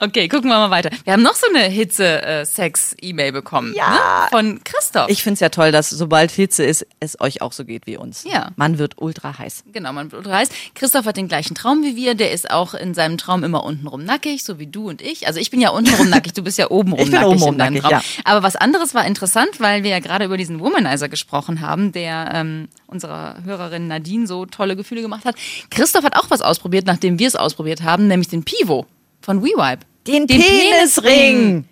Okay, 0.00 0.28
gucken 0.28 0.48
wir 0.50 0.56
mal 0.58 0.70
weiter. 0.70 0.90
Wir 1.04 1.12
haben 1.12 1.22
noch 1.22 1.34
so 1.34 1.46
eine 1.48 1.64
Hitze-Sex-E-Mail 1.64 3.32
bekommen. 3.32 3.74
Ja. 3.74 3.90
Ne? 3.90 4.28
Von 4.30 4.64
Christoph. 4.64 5.10
Ich 5.10 5.22
finde 5.22 5.34
es 5.34 5.40
ja 5.40 5.48
toll, 5.48 5.72
dass 5.72 5.90
sobald 5.90 6.30
Hitze 6.30 6.64
ist, 6.64 6.86
es 7.00 7.20
euch 7.20 7.42
auch 7.42 7.52
so 7.52 7.64
geht 7.64 7.86
wie 7.86 7.96
uns. 7.96 8.24
Ja. 8.24 8.50
Man 8.56 8.78
wird 8.78 8.94
ultra 8.98 9.38
heiß. 9.38 9.64
Genau, 9.72 9.92
man 9.92 10.10
heißt, 10.12 10.52
Christoph 10.74 11.06
hat 11.06 11.16
den 11.16 11.28
gleichen 11.28 11.54
Traum 11.54 11.82
wie 11.82 11.96
wir. 11.96 12.14
Der 12.14 12.30
ist 12.30 12.50
auch 12.50 12.74
in 12.74 12.94
seinem 12.94 13.18
Traum 13.18 13.42
immer 13.44 13.64
untenrum 13.64 14.04
nackig, 14.04 14.44
so 14.44 14.58
wie 14.58 14.66
du 14.66 14.88
und 14.88 15.02
ich. 15.02 15.26
Also 15.26 15.40
ich 15.40 15.50
bin 15.50 15.60
ja 15.60 15.70
untenrum 15.70 16.08
nackig, 16.08 16.34
du 16.34 16.42
bist 16.42 16.58
ja 16.58 16.70
obenrum 16.70 17.00
Ich 17.00 17.10
bin 17.10 17.20
nackig 17.20 17.28
obenrum 17.28 17.52
in 17.54 17.58
deinem 17.58 17.74
nackig, 17.74 17.90
Traum. 17.90 18.02
ja. 18.02 18.22
Aber 18.24 18.42
was 18.42 18.56
anderes 18.56 18.94
war 18.94 19.04
interessant, 19.04 19.58
weil 19.60 19.82
wir 19.82 19.90
ja 19.90 19.98
gerade 19.98 20.24
über 20.24 20.36
diesen 20.36 20.60
Womanizer 20.60 21.08
gesprochen 21.08 21.60
haben, 21.60 21.92
der 21.92 22.30
ähm, 22.34 22.68
unserer 23.10 23.42
Hörerin 23.44 23.88
Nadine 23.88 24.26
so 24.26 24.46
tolle 24.46 24.76
Gefühle 24.76 25.02
gemacht 25.02 25.24
hat. 25.24 25.36
Christoph 25.70 26.04
hat 26.04 26.16
auch 26.16 26.30
was 26.30 26.40
ausprobiert, 26.40 26.86
nachdem 26.86 27.18
wir 27.18 27.26
es 27.26 27.36
ausprobiert 27.36 27.82
haben, 27.82 28.06
nämlich 28.06 28.28
den 28.28 28.44
Pivo 28.44 28.86
von 29.20 29.42
WeWipe. 29.42 29.84
Den 30.06 30.26
Penisring. 30.26 31.64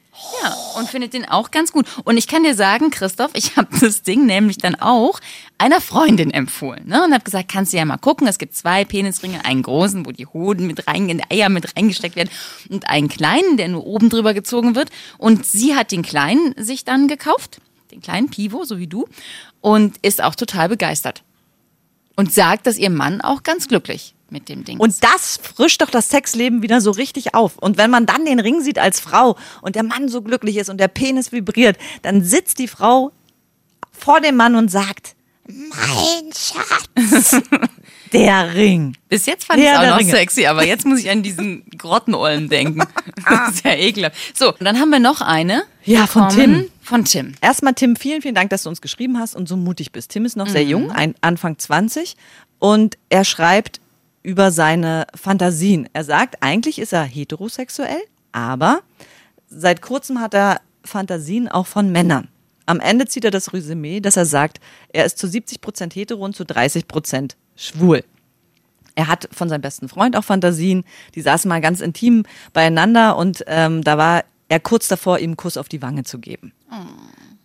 Ja, 0.43 0.57
und 0.77 0.89
findet 0.89 1.15
den 1.15 1.29
auch 1.29 1.53
ganz 1.53 1.71
gut. 1.71 1.87
Und 2.03 2.17
ich 2.17 2.27
kann 2.27 2.43
dir 2.43 2.57
sagen, 2.57 2.91
Christoph, 2.91 3.31
ich 3.35 3.57
habe 3.57 3.69
das 3.81 4.03
Ding 4.03 4.27
nämlich 4.27 4.59
dann 4.59 4.75
auch 4.75 5.21
einer 5.59 5.81
Freundin 5.81 6.33
empfohlen. 6.33 6.89
Ne? 6.89 7.05
Und 7.05 7.15
habe 7.15 7.23
gesagt, 7.23 7.49
kannst 7.49 7.73
du 7.73 7.77
ja 7.77 7.85
mal 7.85 7.99
gucken. 7.99 8.27
Es 8.27 8.39
gibt 8.39 8.57
zwei 8.57 8.85
Penisringe, 8.85 9.45
einen 9.45 9.63
großen, 9.63 10.05
wo 10.05 10.11
die 10.11 10.27
Hoden 10.27 10.67
mit 10.67 10.89
rein, 10.89 11.09
in 11.09 11.19
die 11.19 11.31
Eier 11.31 11.49
mit 11.49 11.77
reingesteckt 11.77 12.17
werden 12.17 12.31
und 12.69 12.91
einen 12.91 13.07
kleinen, 13.07 13.57
der 13.57 13.69
nur 13.69 13.87
oben 13.87 14.11
drüber 14.11 14.35
gezogen 14.35 14.75
wird. 14.75 14.91
Und 15.19 15.47
sie 15.47 15.77
hat 15.77 15.93
den 15.93 16.03
kleinen 16.03 16.53
sich 16.57 16.85
dann 16.85 17.07
gekauft, 17.07 17.61
den 17.93 18.01
kleinen 18.01 18.29
Pivo, 18.29 18.65
so 18.65 18.79
wie 18.79 18.89
du, 18.89 19.07
und 19.61 19.99
ist 19.99 20.23
auch 20.23 20.35
total 20.35 20.69
begeistert. 20.69 21.23
Und 22.19 22.35
sagt, 22.35 22.67
dass 22.67 22.77
ihr 22.77 22.91
Mann 22.91 23.21
auch 23.21 23.45
ganz 23.45 23.69
glücklich 23.69 24.15
mit 24.29 24.49
dem 24.49 24.65
Ding 24.65 24.77
ist. 24.77 24.83
Und 24.83 25.05
das 25.05 25.39
frischt 25.41 25.81
doch 25.81 25.91
das 25.91 26.09
Sexleben 26.09 26.63
wieder 26.63 26.81
so 26.81 26.91
richtig 26.91 27.35
auf. 27.35 27.57
Und 27.59 27.77
wenn 27.79 27.91
man 27.91 28.07
dann 28.07 28.25
den 28.25 28.41
Ring 28.41 28.61
sieht 28.61 28.79
als 28.79 28.99
Frau 28.99 29.37
und 29.63 29.77
der 29.77 29.85
Mann 29.85 30.09
so 30.09 30.21
glücklich 30.21 30.57
ist 30.57 30.69
und 30.69 30.79
der 30.79 30.89
Penis 30.89 31.31
vibriert, 31.31 31.79
dann 32.03 32.25
sitzt 32.25 32.59
die 32.59 32.69
Frau 32.69 33.13
vor 33.93 34.21
dem 34.21 34.37
Mann 34.37 34.57
und 34.57 34.69
sagt, 34.69 35.15
mein 35.47 36.31
Schatz, 36.35 37.41
der 38.13 38.55
Ring. 38.55 38.97
Bis 39.09 39.25
jetzt 39.27 39.47
fand 39.47 39.61
ich 39.61 39.67
es 39.67 39.79
auch 39.79 39.87
noch 39.87 39.99
Ringe. 39.99 40.11
sexy, 40.11 40.47
aber 40.47 40.67
jetzt 40.67 40.85
muss 40.85 41.01
ich 41.01 41.11
an 41.11 41.23
diesen 41.23 41.65
Grottenollen 41.79 42.49
denken. 42.49 42.83
Das 43.29 43.57
ist 43.57 43.65
ja 43.65 43.75
ekelhaft. 43.75 44.17
So, 44.39 44.51
und 44.51 44.65
dann 44.65 44.79
haben 44.79 44.91
wir 44.91 45.01
noch 45.01 45.21
eine. 45.21 45.65
Ja, 45.85 46.07
von 46.07 46.29
Tim. 46.31 46.71
Von 46.89 47.05
Tim. 47.05 47.35
Erstmal, 47.43 47.75
Tim, 47.75 47.97
vielen, 47.97 48.23
vielen 48.23 48.35
Dank, 48.35 48.49
dass 48.49 48.63
du 48.63 48.71
uns 48.71 48.81
geschrieben 48.81 49.19
hast 49.19 49.37
und 49.37 49.47
so 49.47 49.59
mutig 49.59 49.93
bist. 49.93 50.11
Tim 50.11 50.25
ist 50.25 50.37
noch 50.37 50.47
sehr 50.49 50.65
Mhm. 50.65 50.71
jung, 50.71 50.91
ein, 50.91 51.15
Anfang 51.21 51.59
20 51.59 52.17
und 52.59 52.97
er 53.11 53.25
schreibt 53.25 53.81
über 54.23 54.51
seine 54.51 55.07
Fantasien. 55.15 55.87
Er 55.93 56.05
sagt, 56.05 56.43
eigentlich 56.43 56.79
ist 56.79 56.95
er 56.95 57.03
heterosexuell, 57.05 58.01
aber 58.33 58.81
seit 59.49 59.83
kurzem 59.83 60.19
hat 60.21 60.33
er 60.33 60.63
Fantasien 60.83 61.47
auch 61.49 61.67
von 61.67 61.93
Männern. 61.93 62.29
Am 62.65 62.81
Ende 62.81 63.07
zieht 63.07 63.25
er 63.27 63.31
das 63.31 63.53
Resümee, 63.53 64.01
dass 64.01 64.17
er 64.17 64.25
sagt, 64.27 64.59
er 64.91 65.05
ist 65.05 65.19
zu 65.19 65.27
70 65.29 65.61
Prozent 65.61 65.95
hetero 65.95 66.25
und 66.25 66.35
zu 66.37 66.45
30 66.45 66.89
Prozent 66.89 67.37
schwul. 67.55 68.03
Er 68.95 69.09
hat 69.09 69.29
von 69.31 69.51
seinem 69.51 69.61
besten 69.61 69.91
Freund 69.91 70.17
auch 70.17 70.25
Fantasien. 70.25 70.85
Die 71.15 71.21
saßen 71.21 71.49
mal 71.51 71.61
ganz 71.61 71.81
intim 71.83 72.25
beieinander 72.55 73.17
und 73.19 73.45
ähm, 73.47 73.85
da 73.85 73.99
war 73.99 74.25
er 74.49 74.61
kurz 74.61 74.89
davor, 74.89 75.19
ihm 75.19 75.31
einen 75.31 75.37
Kuss 75.37 75.59
auf 75.59 75.69
die 75.69 75.83
Wange 75.83 76.05
zu 76.05 76.19
geben. 76.19 76.53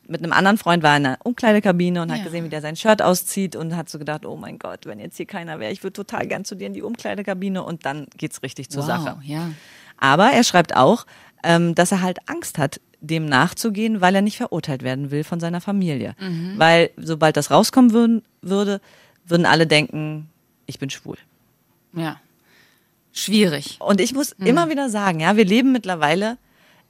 Mit 0.07 0.21
einem 0.21 0.33
anderen 0.33 0.57
Freund 0.57 0.83
war 0.83 0.91
er 0.91 0.97
in 0.97 1.05
einer 1.05 1.17
Umkleidekabine 1.23 2.01
und 2.01 2.11
hat 2.11 2.19
Ja. 2.19 2.23
gesehen, 2.25 2.43
wie 2.43 2.49
der 2.49 2.61
sein 2.61 2.75
Shirt 2.75 3.01
auszieht 3.01 3.55
und 3.55 3.75
hat 3.75 3.87
so 3.89 3.97
gedacht, 3.99 4.25
oh 4.25 4.35
mein 4.35 4.59
Gott, 4.59 4.85
wenn 4.85 4.99
jetzt 4.99 5.15
hier 5.17 5.25
keiner 5.25 5.59
wäre, 5.59 5.71
ich 5.71 5.81
würde 5.83 5.93
total 5.93 6.27
gern 6.27 6.43
zu 6.45 6.55
dir 6.55 6.67
in 6.67 6.73
die 6.73 6.81
Umkleidekabine 6.81 7.63
und 7.63 7.85
dann 7.85 8.07
geht's 8.17 8.43
richtig 8.43 8.69
zur 8.69 8.81
wow, 8.83 8.87
Sache. 8.87 9.17
ja. 9.23 9.49
Aber 9.97 10.31
er 10.31 10.43
schreibt 10.43 10.75
auch, 10.75 11.05
ähm, 11.43 11.73
dass 11.75 11.91
er 11.93 12.01
halt 12.01 12.17
Angst 12.27 12.57
hat, 12.57 12.81
dem 12.99 13.25
nachzugehen, 13.25 14.01
weil 14.01 14.15
er 14.15 14.21
nicht 14.21 14.37
verurteilt 14.37 14.81
werden 14.83 15.11
will 15.11 15.23
von 15.23 15.39
seiner 15.39 15.61
Familie. 15.61 16.15
Mhm. 16.19 16.53
Weil 16.57 16.89
sobald 16.97 17.37
das 17.37 17.51
rauskommen 17.51 17.91
würden, 17.91 18.23
würde, 18.41 18.81
würden 19.25 19.45
alle 19.45 19.67
denken, 19.67 20.29
ich 20.65 20.79
bin 20.79 20.89
schwul. 20.89 21.17
Ja. 21.93 22.17
Schwierig. 23.11 23.77
Und 23.79 24.01
ich 24.01 24.13
muss 24.13 24.35
Mhm. 24.37 24.47
immer 24.47 24.69
wieder 24.69 24.89
sagen, 24.89 25.19
ja, 25.19 25.35
wir 25.37 25.45
leben 25.45 25.71
mittlerweile 25.71 26.37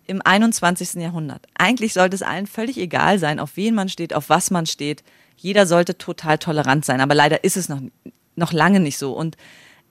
im 0.07 0.21
21. 0.21 0.95
Jahrhundert. 0.95 1.45
Eigentlich 1.57 1.93
sollte 1.93 2.15
es 2.15 2.21
allen 2.21 2.47
völlig 2.47 2.77
egal 2.77 3.19
sein, 3.19 3.39
auf 3.39 3.55
wen 3.55 3.75
man 3.75 3.89
steht, 3.89 4.13
auf 4.13 4.29
was 4.29 4.51
man 4.51 4.65
steht. 4.65 5.03
Jeder 5.37 5.65
sollte 5.65 5.97
total 5.97 6.37
tolerant 6.37 6.85
sein, 6.85 7.01
aber 7.01 7.15
leider 7.15 7.43
ist 7.43 7.57
es 7.57 7.69
noch, 7.69 7.81
noch 8.35 8.53
lange 8.53 8.79
nicht 8.79 8.97
so. 8.97 9.13
Und 9.13 9.37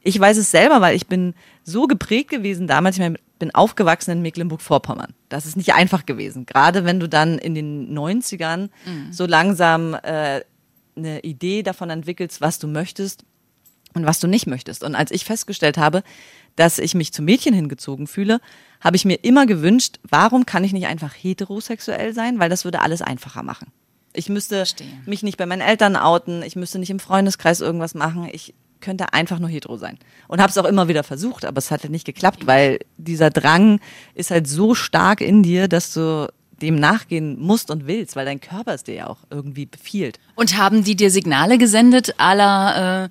ich 0.02 0.19
weiß 0.19 0.37
es 0.37 0.50
selber, 0.50 0.81
weil 0.81 0.97
ich 0.97 1.07
bin 1.07 1.35
so 1.62 1.87
geprägt 1.87 2.31
gewesen 2.31 2.66
damals. 2.66 2.99
Ich 2.99 3.14
bin 3.38 3.54
aufgewachsen 3.54 4.12
in 4.12 4.23
Mecklenburg-Vorpommern. 4.23 5.14
Das 5.28 5.47
ist 5.47 5.57
nicht 5.57 5.75
einfach 5.75 6.07
gewesen. 6.07 6.47
Gerade 6.47 6.85
wenn 6.85 7.00
du 7.00 7.09
dann 7.09 7.38
in 7.38 7.54
den 7.54 7.97
90ern 7.97 8.69
so 9.11 9.26
langsam 9.26 9.95
äh, 9.95 10.42
eine 10.97 11.21
Idee 11.21 11.62
davon 11.62 11.90
entwickelst, 11.90 12.40
was 12.40 12.59
du 12.59 12.66
möchtest, 12.66 13.25
und 13.95 14.07
was 14.07 14.21
du 14.21 14.26
nicht 14.26 14.47
möchtest. 14.47 14.85
Und 14.85 14.95
als 14.95 15.11
ich 15.11 15.25
festgestellt 15.25 15.78
habe, 15.78 16.02
dass 16.56 16.78
ich 16.78 16.94
mich 16.94 17.12
zu 17.12 17.23
Mädchen 17.23 17.54
hingezogen 17.54 18.06
fühle, 18.06 18.40
habe 18.80 18.97
ich 18.97 19.04
mir 19.04 19.25
immer 19.25 19.47
gewünscht, 19.47 19.99
warum 20.09 20.47
kann 20.47 20.64
ich 20.64 20.73
nicht 20.73 20.87
einfach 20.87 21.14
heterosexuell 21.14 22.12
sein, 22.12 22.38
weil 22.38 22.50
das 22.50 22.64
würde 22.64 22.80
alles 22.80 23.02
einfacher 23.02 23.42
machen. 23.42 23.68
Ich 24.14 24.28
müsste 24.28 24.56
Verstehe. 24.56 24.88
mich 25.06 25.23
nicht 25.23 25.38
bei 25.38 25.47
meinen 25.47 25.62
Eltern 25.62 25.97
outen, 25.97 26.42
ich 26.42 26.56
müsste 26.56 26.78
nicht 26.78 26.90
im 26.90 26.99
Freundeskreis 26.99 27.61
irgendwas 27.61 27.94
machen, 27.94 28.28
ich 28.30 28.54
könnte 28.80 29.12
einfach 29.14 29.38
nur 29.38 29.49
hetero 29.49 29.76
sein. 29.78 29.99
Und 30.28 30.40
habe 30.40 30.50
es 30.50 30.59
auch 30.59 30.64
immer 30.66 30.88
wieder 30.88 31.04
versucht, 31.04 31.44
aber 31.44 31.59
es 31.59 31.71
hat 31.71 31.82
halt 31.82 31.92
nicht 31.92 32.04
geklappt, 32.04 32.47
weil 32.47 32.80
dieser 32.99 33.30
Drang 33.30 33.80
ist 34.14 34.30
halt 34.30 34.47
so 34.47 34.75
stark 34.75 35.21
in 35.21 35.42
dir, 35.42 35.68
dass 35.68 35.94
du 35.94 36.28
dem 36.61 36.76
nachgehen 36.76 37.40
musst 37.40 37.71
und 37.71 37.87
willst, 37.87 38.14
weil 38.14 38.25
dein 38.25 38.40
Körper 38.40 38.75
es 38.75 38.85
dir 38.85 38.94
ja 38.94 39.06
auch 39.09 39.18
irgendwie 39.30 39.66
befiehlt. 39.66 40.18
Und 40.35 40.56
haben 40.56 40.85
die 40.85 40.97
dir 40.97 41.11
Signale 41.11 41.59
gesendet, 41.59 42.14
aller, 42.18 43.04
äh, 43.04 43.09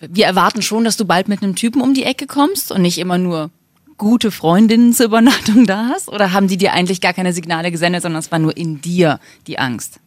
wir 0.00 0.26
erwarten 0.26 0.62
schon, 0.62 0.84
dass 0.84 0.96
du 0.96 1.04
bald 1.04 1.28
mit 1.28 1.42
einem 1.42 1.54
Typen 1.56 1.80
um 1.82 1.94
die 1.94 2.04
Ecke 2.04 2.26
kommst 2.26 2.70
und 2.72 2.82
nicht 2.82 2.98
immer 2.98 3.18
nur 3.18 3.50
gute 3.96 4.30
Freundinnen 4.30 4.92
zur 4.92 5.06
Übernachtung 5.06 5.66
da 5.66 5.88
hast? 5.92 6.08
Oder 6.08 6.32
haben 6.32 6.46
die 6.48 6.56
dir 6.56 6.72
eigentlich 6.72 7.00
gar 7.00 7.12
keine 7.12 7.32
Signale 7.32 7.70
gesendet, 7.72 8.02
sondern 8.02 8.20
es 8.20 8.30
war 8.30 8.38
nur 8.38 8.56
in 8.56 8.80
dir 8.80 9.18
die 9.46 9.58
Angst? 9.58 10.00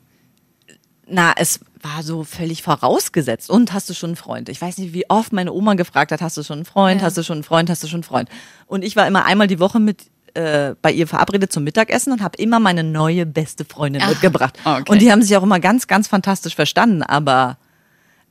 Na, 1.07 1.33
es 1.35 1.59
war 1.81 2.03
so 2.03 2.23
völlig 2.23 2.63
vorausgesetzt. 2.63 3.49
Und 3.49 3.73
hast 3.73 3.89
du 3.89 3.93
schon 3.93 4.11
einen 4.11 4.15
Freund? 4.15 4.47
Ich 4.49 4.61
weiß 4.61 4.77
nicht, 4.77 4.93
wie 4.93 5.09
oft 5.09 5.33
meine 5.33 5.51
Oma 5.51 5.73
gefragt 5.73 6.11
hat, 6.13 6.21
hast 6.21 6.37
du 6.37 6.43
schon 6.43 6.59
einen 6.59 6.65
Freund, 6.65 7.01
Ja. 7.01 7.07
hast 7.07 7.17
du 7.17 7.23
schon 7.23 7.37
einen 7.37 7.43
Freund, 7.43 7.69
hast 7.69 7.83
du 7.83 7.87
schon 7.87 7.97
einen 7.97 8.03
Freund? 8.03 8.29
Und 8.67 8.83
ich 8.83 8.95
war 8.95 9.07
immer 9.07 9.25
einmal 9.25 9.47
die 9.47 9.59
Woche 9.59 9.79
mit 9.79 10.05
äh, 10.35 10.75
bei 10.81 10.93
ihr 10.93 11.07
verabredet 11.07 11.51
zum 11.51 11.65
Mittagessen 11.65 12.13
und 12.13 12.21
habe 12.21 12.37
immer 12.37 12.61
meine 12.61 12.85
neue 12.85 13.25
beste 13.25 13.65
Freundin 13.65 14.01
Ah, 14.01 14.07
mitgebracht. 14.07 14.57
okay. 14.63 14.89
Und 14.89 15.01
die 15.01 15.11
haben 15.11 15.21
sich 15.21 15.35
auch 15.35 15.43
immer 15.43 15.59
ganz, 15.59 15.87
ganz 15.87 16.07
fantastisch 16.07 16.55
verstanden. 16.55 17.03
Aber 17.03 17.57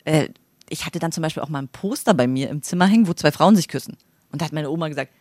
äh, 0.05 0.29
ich 0.71 0.87
hatte 0.87 0.99
dann 0.99 1.13
zum 1.13 1.23
Beispiel 1.23 1.43
auch 1.43 1.49
mal 1.51 1.61
ein 1.61 1.69
Poster 1.69 2.15
bei 2.15 2.27
mir 2.27 2.49
im 2.49 2.63
Zimmer 2.63 2.87
hängen, 2.87 3.07
wo 3.07 3.13
zwei 3.13 3.31
Frauen 3.33 3.55
sich 3.57 3.69
küssen. 3.69 3.97
Und 4.33 4.41
da 4.41 4.47
hat 4.47 4.53
meine 4.53 4.71
Oma 4.71 4.89
gesagt, 4.89 5.13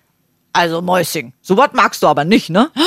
also 0.53 0.81
Mäuschen, 0.81 1.33
sowas 1.41 1.69
magst 1.73 2.01
du 2.01 2.07
aber 2.07 2.23
nicht, 2.25 2.49
ne? 2.49 2.71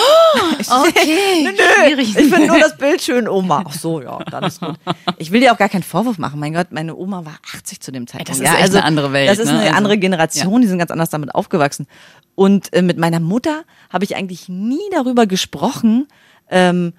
Ich 0.59 0.67
so, 0.67 0.75
Okay, 0.77 1.43
nö, 1.45 1.51
nö, 1.51 1.85
schwierig. 1.87 2.17
ich 2.17 2.29
finde 2.33 2.47
nur 2.47 2.59
das 2.59 2.79
Bild 2.79 3.03
schön, 3.03 3.29
Oma. 3.29 3.65
Ach 3.69 3.73
so, 3.75 4.01
ja, 4.01 4.19
dann 4.31 4.45
ist 4.45 4.61
gut. 4.61 4.77
Ich 5.19 5.31
will 5.31 5.41
dir 5.41 5.53
auch 5.53 5.59
gar 5.59 5.69
keinen 5.69 5.83
Vorwurf 5.83 6.17
machen. 6.17 6.41
Mein 6.41 6.55
Gott, 6.55 6.73
meine 6.73 6.97
Oma 6.97 7.27
war 7.27 7.35
80 7.55 7.81
zu 7.81 7.93
dem 7.93 8.07
Zeitpunkt. 8.07 8.31
das 8.31 8.39
ist 8.39 8.45
ja, 8.45 8.55
echt 8.57 8.71
eine 8.75 8.83
andere 8.85 9.13
Welt, 9.13 9.29
Das 9.29 9.39
ist 9.39 9.47
ne? 9.49 9.53
eine 9.59 9.63
Also, 9.65 9.77
andere 9.77 9.99
Generation, 9.99 10.63
die 10.63 10.67
sind 10.69 10.79
ganz 10.79 10.91
anders 10.91 11.11
damit 11.11 11.35
aufgewachsen. 11.35 11.87
Und 12.35 12.73
äh, 12.73 12.81
mit 12.81 12.97
meiner 12.97 13.21
Mutter 13.21 13.65
habe 13.91 14.05
ich 14.05 14.17
eigentlich 14.17 14.49
nie 14.49 14.81
darüber 14.91 15.27
gesprochen, 15.27 16.09
ähm, 16.51 16.95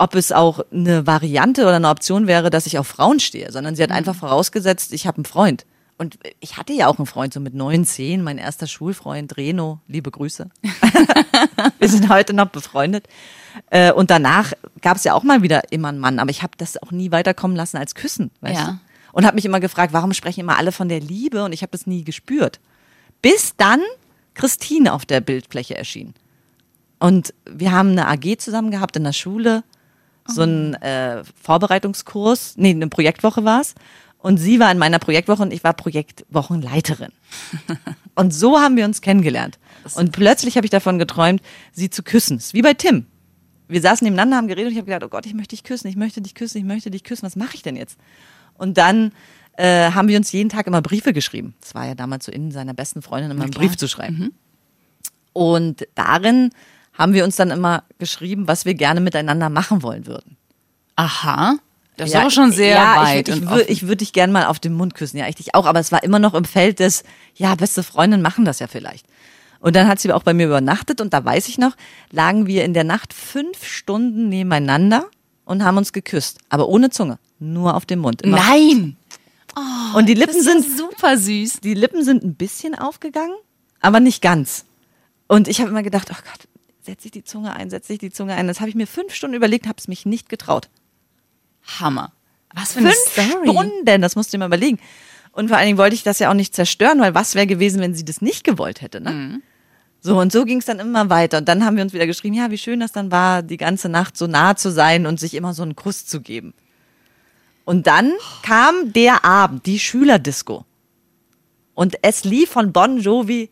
ob 0.00 0.14
es 0.14 0.32
auch 0.32 0.60
eine 0.72 1.06
Variante 1.06 1.62
oder 1.64 1.76
eine 1.76 1.90
Option 1.90 2.26
wäre, 2.26 2.48
dass 2.48 2.64
ich 2.64 2.78
auf 2.78 2.86
Frauen 2.86 3.20
stehe, 3.20 3.52
sondern 3.52 3.76
sie 3.76 3.82
hat 3.82 3.90
einfach 3.90 4.14
vorausgesetzt, 4.14 4.94
ich 4.94 5.06
habe 5.06 5.18
einen 5.18 5.24
Freund. 5.26 5.66
Und 5.98 6.18
ich 6.40 6.56
hatte 6.56 6.72
ja 6.72 6.86
auch 6.86 6.98
einen 6.98 7.04
Freund, 7.04 7.34
so 7.34 7.40
mit 7.40 7.52
neun, 7.52 7.84
zehn, 7.84 8.22
mein 8.22 8.38
erster 8.38 8.66
Schulfreund, 8.66 9.36
Reno, 9.36 9.80
liebe 9.88 10.10
Grüße. 10.10 10.48
Wir 11.78 11.88
sind 11.90 12.08
heute 12.08 12.32
noch 12.32 12.48
befreundet. 12.48 13.08
Äh, 13.68 13.92
Und 13.92 14.10
danach 14.10 14.54
gab 14.80 14.96
es 14.96 15.04
ja 15.04 15.12
auch 15.12 15.22
mal 15.22 15.42
wieder 15.42 15.70
immer 15.70 15.88
einen 15.88 15.98
Mann, 15.98 16.18
aber 16.18 16.30
ich 16.30 16.42
habe 16.42 16.52
das 16.56 16.82
auch 16.82 16.90
nie 16.92 17.10
weiterkommen 17.12 17.54
lassen 17.54 17.76
als 17.76 17.94
Küssen, 17.94 18.30
weißt 18.40 18.58
Ja. 18.58 18.66
du? 18.68 18.78
Und 19.12 19.26
habe 19.26 19.34
mich 19.34 19.44
immer 19.44 19.60
gefragt, 19.60 19.92
warum 19.92 20.14
sprechen 20.14 20.40
immer 20.40 20.56
alle 20.56 20.72
von 20.72 20.88
der 20.88 21.00
Liebe? 21.00 21.44
Und 21.44 21.52
ich 21.52 21.60
habe 21.60 21.72
das 21.72 21.86
nie 21.86 22.04
gespürt. 22.04 22.58
Bis 23.20 23.54
dann 23.58 23.80
Christine 24.32 24.94
auf 24.94 25.04
der 25.04 25.20
Bildfläche 25.20 25.76
erschien. 25.76 26.14
Und 27.00 27.34
wir 27.44 27.72
haben 27.72 27.90
eine 27.90 28.08
AG 28.08 28.38
zusammen 28.38 28.70
gehabt 28.70 28.96
in 28.96 29.04
der 29.04 29.12
Schule, 29.12 29.64
so 30.34 30.42
ein 30.42 30.74
äh, 30.74 31.22
Vorbereitungskurs, 31.42 32.54
nee, 32.56 32.70
eine 32.70 32.88
Projektwoche 32.88 33.44
war's. 33.44 33.74
Und 34.18 34.36
sie 34.36 34.60
war 34.60 34.70
in 34.70 34.78
meiner 34.78 34.98
Projektwoche 34.98 35.42
und 35.42 35.52
ich 35.52 35.64
war 35.64 35.72
Projektwochenleiterin. 35.72 37.10
und 38.14 38.34
so 38.34 38.58
haben 38.58 38.76
wir 38.76 38.84
uns 38.84 39.00
kennengelernt. 39.00 39.58
Und 39.94 40.12
plötzlich 40.12 40.56
habe 40.56 40.66
ich 40.66 40.70
davon 40.70 40.98
geträumt, 40.98 41.40
sie 41.72 41.88
zu 41.88 42.02
küssen. 42.02 42.36
Es 42.36 42.46
ist 42.46 42.54
wie 42.54 42.60
bei 42.60 42.74
Tim. 42.74 43.06
Wir 43.66 43.80
saßen 43.80 44.04
nebeneinander, 44.04 44.36
haben 44.36 44.48
geredet 44.48 44.66
und 44.66 44.72
ich 44.72 44.78
habe 44.78 44.86
gedacht, 44.86 45.04
oh 45.04 45.08
Gott, 45.08 45.24
ich 45.24 45.32
möchte 45.32 45.56
dich 45.56 45.64
küssen, 45.64 45.88
ich 45.88 45.96
möchte 45.96 46.20
dich 46.20 46.34
küssen, 46.34 46.58
ich 46.58 46.64
möchte 46.64 46.90
dich 46.90 47.02
küssen. 47.02 47.22
Was 47.22 47.36
mache 47.36 47.54
ich 47.54 47.62
denn 47.62 47.76
jetzt? 47.76 47.98
Und 48.54 48.76
dann 48.76 49.12
äh, 49.56 49.90
haben 49.92 50.08
wir 50.08 50.18
uns 50.18 50.32
jeden 50.32 50.50
Tag 50.50 50.66
immer 50.66 50.82
Briefe 50.82 51.14
geschrieben. 51.14 51.54
Das 51.60 51.74
war 51.74 51.86
ja 51.86 51.94
damals 51.94 52.26
so 52.26 52.32
in 52.32 52.50
seiner 52.50 52.74
besten 52.74 53.00
Freundin 53.00 53.30
immer 53.30 53.44
einen. 53.44 53.52
Brief 53.52 53.76
zu 53.76 53.88
schreiben. 53.88 54.34
Und 55.32 55.86
darin 55.94 56.50
haben 57.00 57.14
wir 57.14 57.24
uns 57.24 57.36
dann 57.36 57.50
immer 57.50 57.84
geschrieben, 57.98 58.46
was 58.46 58.66
wir 58.66 58.74
gerne 58.74 59.00
miteinander 59.00 59.48
machen 59.48 59.82
wollen 59.82 60.06
würden. 60.06 60.36
Aha. 60.96 61.56
Das 61.96 62.08
ist 62.08 62.14
Ja, 62.14 62.20
aber 62.20 62.30
schon 62.30 62.52
sehr 62.52 62.76
ja, 62.76 62.96
weit. 62.96 63.26
Ich, 63.26 63.36
ich, 63.36 63.46
offen. 63.46 63.64
ich 63.68 63.82
würde 63.84 63.96
dich 63.96 64.12
gerne 64.12 64.30
mal 64.30 64.44
auf 64.44 64.58
den 64.58 64.74
Mund 64.74 64.94
küssen, 64.94 65.16
ja, 65.16 65.26
ich 65.26 65.36
dich 65.36 65.54
auch, 65.54 65.64
aber 65.64 65.80
es 65.80 65.92
war 65.92 66.04
immer 66.04 66.18
noch 66.18 66.34
im 66.34 66.44
Feld 66.44 66.78
des, 66.78 67.02
ja, 67.34 67.54
beste 67.54 67.82
Freundinnen 67.82 68.22
machen 68.22 68.44
das 68.44 68.58
ja 68.58 68.66
vielleicht. 68.66 69.06
Und 69.60 69.76
dann 69.76 69.88
hat 69.88 69.98
sie 69.98 70.12
auch 70.12 70.22
bei 70.24 70.34
mir 70.34 70.46
übernachtet 70.46 71.00
und 71.00 71.14
da 71.14 71.24
weiß 71.24 71.48
ich 71.48 71.56
noch, 71.56 71.72
lagen 72.10 72.46
wir 72.46 72.66
in 72.66 72.74
der 72.74 72.84
Nacht 72.84 73.14
fünf 73.14 73.64
Stunden 73.64 74.28
nebeneinander 74.28 75.06
und 75.46 75.64
haben 75.64 75.78
uns 75.78 75.94
geküsst, 75.94 76.36
aber 76.50 76.68
ohne 76.68 76.90
Zunge, 76.90 77.18
nur 77.38 77.76
auf 77.76 77.86
dem 77.86 78.00
Mund. 78.00 78.20
Immer. 78.20 78.36
Nein. 78.36 78.98
Und 79.94 80.06
die 80.06 80.14
Lippen 80.14 80.42
sind, 80.42 80.66
super 80.76 81.16
süß. 81.16 81.60
die 81.60 81.74
Lippen 81.74 82.04
sind 82.04 82.22
ein 82.22 82.34
bisschen 82.34 82.74
aufgegangen, 82.74 83.34
aber 83.80 84.00
nicht 84.00 84.20
ganz. 84.20 84.66
Und 85.28 85.48
ich 85.48 85.60
habe 85.60 85.70
immer 85.70 85.82
gedacht, 85.82 86.08
oh 86.10 86.14
Gott, 86.30 86.46
setze 86.82 87.06
ich 87.06 87.12
die 87.12 87.24
Zunge 87.24 87.54
ein, 87.54 87.70
setze 87.70 87.92
ich 87.92 87.98
die 87.98 88.10
Zunge 88.10 88.34
ein. 88.34 88.46
Das 88.46 88.60
habe 88.60 88.68
ich 88.68 88.74
mir 88.74 88.86
fünf 88.86 89.14
Stunden 89.14 89.36
überlegt, 89.36 89.66
habe 89.66 89.78
es 89.78 89.88
mich 89.88 90.06
nicht 90.06 90.28
getraut. 90.28 90.68
Hammer. 91.78 92.12
Was 92.54 92.72
für 92.72 92.80
eine 92.80 92.90
Fünf 92.90 93.28
Story. 93.28 93.50
Stunden, 93.50 94.02
das 94.02 94.16
musst 94.16 94.32
du 94.32 94.36
dir 94.36 94.40
mal 94.40 94.46
überlegen. 94.46 94.78
Und 95.32 95.48
vor 95.48 95.56
allen 95.56 95.66
Dingen 95.66 95.78
wollte 95.78 95.94
ich 95.94 96.02
das 96.02 96.18
ja 96.18 96.30
auch 96.30 96.34
nicht 96.34 96.54
zerstören, 96.54 97.00
weil 97.00 97.14
was 97.14 97.34
wäre 97.34 97.46
gewesen, 97.46 97.80
wenn 97.80 97.94
sie 97.94 98.04
das 98.04 98.20
nicht 98.20 98.42
gewollt 98.42 98.80
hätte, 98.80 99.00
ne? 99.00 99.10
Mhm. 99.10 99.42
So, 100.02 100.18
und 100.18 100.32
so 100.32 100.46
ging 100.46 100.58
es 100.58 100.64
dann 100.64 100.78
immer 100.78 101.10
weiter. 101.10 101.38
Und 101.38 101.48
dann 101.48 101.64
haben 101.64 101.76
wir 101.76 101.84
uns 101.84 101.92
wieder 101.92 102.06
geschrieben, 102.06 102.34
ja, 102.34 102.50
wie 102.50 102.56
schön 102.56 102.80
das 102.80 102.90
dann 102.90 103.10
war, 103.12 103.42
die 103.42 103.58
ganze 103.58 103.90
Nacht 103.90 104.16
so 104.16 104.26
nah 104.26 104.56
zu 104.56 104.70
sein 104.70 105.06
und 105.06 105.20
sich 105.20 105.34
immer 105.34 105.52
so 105.52 105.62
einen 105.62 105.76
Kuss 105.76 106.06
zu 106.06 106.22
geben. 106.22 106.54
Und 107.66 107.86
dann 107.86 108.12
kam 108.42 108.94
der 108.94 109.24
Abend, 109.26 109.66
die 109.66 109.78
Schülerdisco. 109.78 110.64
Und 111.74 111.98
es 112.02 112.24
lief 112.24 112.50
von 112.50 112.72
Bon 112.72 112.98
Jovi 112.98 113.50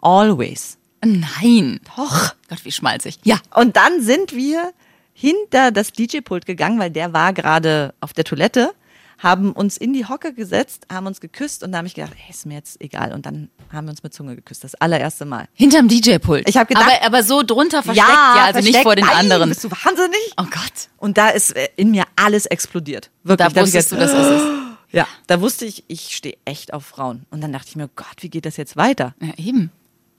Always. 0.00 0.77
Nein. 1.04 1.80
Doch. 1.96 2.34
Gott, 2.48 2.64
wie 2.64 2.72
schmalzig. 2.72 3.18
Ja. 3.24 3.38
Und 3.54 3.76
dann 3.76 4.02
sind 4.02 4.34
wir 4.34 4.72
hinter 5.12 5.70
das 5.72 5.92
DJ-Pult 5.92 6.46
gegangen, 6.46 6.78
weil 6.78 6.90
der 6.90 7.12
war 7.12 7.32
gerade 7.32 7.94
auf 8.00 8.12
der 8.12 8.24
Toilette, 8.24 8.72
haben 9.18 9.50
uns 9.52 9.76
in 9.76 9.92
die 9.92 10.06
Hocke 10.06 10.32
gesetzt, 10.32 10.86
haben 10.92 11.06
uns 11.08 11.20
geküsst 11.20 11.64
und 11.64 11.72
da 11.72 11.78
habe 11.78 11.88
ich 11.88 11.94
gedacht, 11.94 12.12
hey, 12.16 12.30
ist 12.30 12.46
mir 12.46 12.54
jetzt 12.54 12.80
egal. 12.80 13.12
Und 13.12 13.26
dann 13.26 13.50
haben 13.72 13.86
wir 13.86 13.90
uns 13.90 14.02
mit 14.04 14.14
Zunge 14.14 14.36
geküsst, 14.36 14.62
das 14.62 14.76
allererste 14.76 15.24
Mal. 15.24 15.48
Hinterm 15.54 15.88
DJ-Pult. 15.88 16.48
Ich 16.48 16.56
hab 16.56 16.68
gedacht- 16.68 16.86
aber, 16.86 17.04
aber 17.04 17.22
so 17.24 17.42
drunter 17.42 17.82
versteckt, 17.82 18.08
ja, 18.08 18.44
also 18.44 18.58
nicht 18.60 18.66
versteckt. 18.66 18.82
vor 18.84 18.94
den 18.94 19.06
Nein, 19.06 19.16
anderen. 19.16 19.48
Bist 19.48 19.64
du 19.64 19.70
wahnsinnig? 19.72 20.20
Oh 20.36 20.44
Gott. 20.44 20.88
Und 20.98 21.18
da 21.18 21.30
ist 21.30 21.56
äh, 21.56 21.68
in 21.74 21.90
mir 21.90 22.04
alles 22.14 22.46
explodiert. 22.46 23.10
Wirklich. 23.24 23.52
Da 23.52 23.60
ich 23.60 23.66
wusstest 23.66 23.90
du, 23.92 23.96
dass 23.96 24.12
es 24.12 24.40
ist. 24.40 24.46
Ja, 24.92 25.06
da 25.26 25.40
wusste 25.40 25.64
ich, 25.66 25.82
ich 25.88 26.16
stehe 26.16 26.36
echt 26.44 26.72
auf 26.72 26.86
Frauen. 26.86 27.26
Und 27.30 27.40
dann 27.42 27.52
dachte 27.52 27.66
ich 27.70 27.76
mir, 27.76 27.88
Gott, 27.96 28.06
wie 28.20 28.30
geht 28.30 28.46
das 28.46 28.56
jetzt 28.56 28.76
weiter? 28.76 29.14
Ja, 29.20 29.32
eben. 29.36 29.70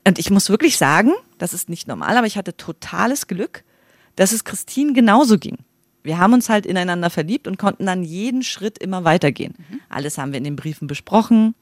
Und 0.05 0.19
ich 0.19 0.29
muss 0.29 0.49
wirklich 0.49 0.77
sagen, 0.77 1.13
das 1.37 1.53
ist 1.53 1.69
nicht 1.69 1.87
normal, 1.87 2.17
aber 2.17 2.27
ich 2.27 2.37
hatte 2.37 2.55
totales 2.55 3.27
Glück, 3.27 3.63
dass 4.15 4.31
es 4.31 4.43
Christine 4.43 4.93
genauso 4.93 5.37
ging. 5.37 5.57
Wir 6.03 6.17
haben 6.17 6.33
uns 6.33 6.49
halt 6.49 6.65
ineinander 6.65 7.09
verliebt 7.09 7.47
und 7.47 7.57
konnten 7.57 7.85
dann 7.85 8.03
jeden 8.03 8.43
Schritt 8.43 8.77
immer 8.77 9.03
weitergehen. 9.03 9.53
Alles 9.89 10.17
haben 10.17 10.31
wir 10.31 10.37
in 10.37 10.43
den 10.43 10.55
Briefen 10.55 10.87
besprochen. 10.87 11.55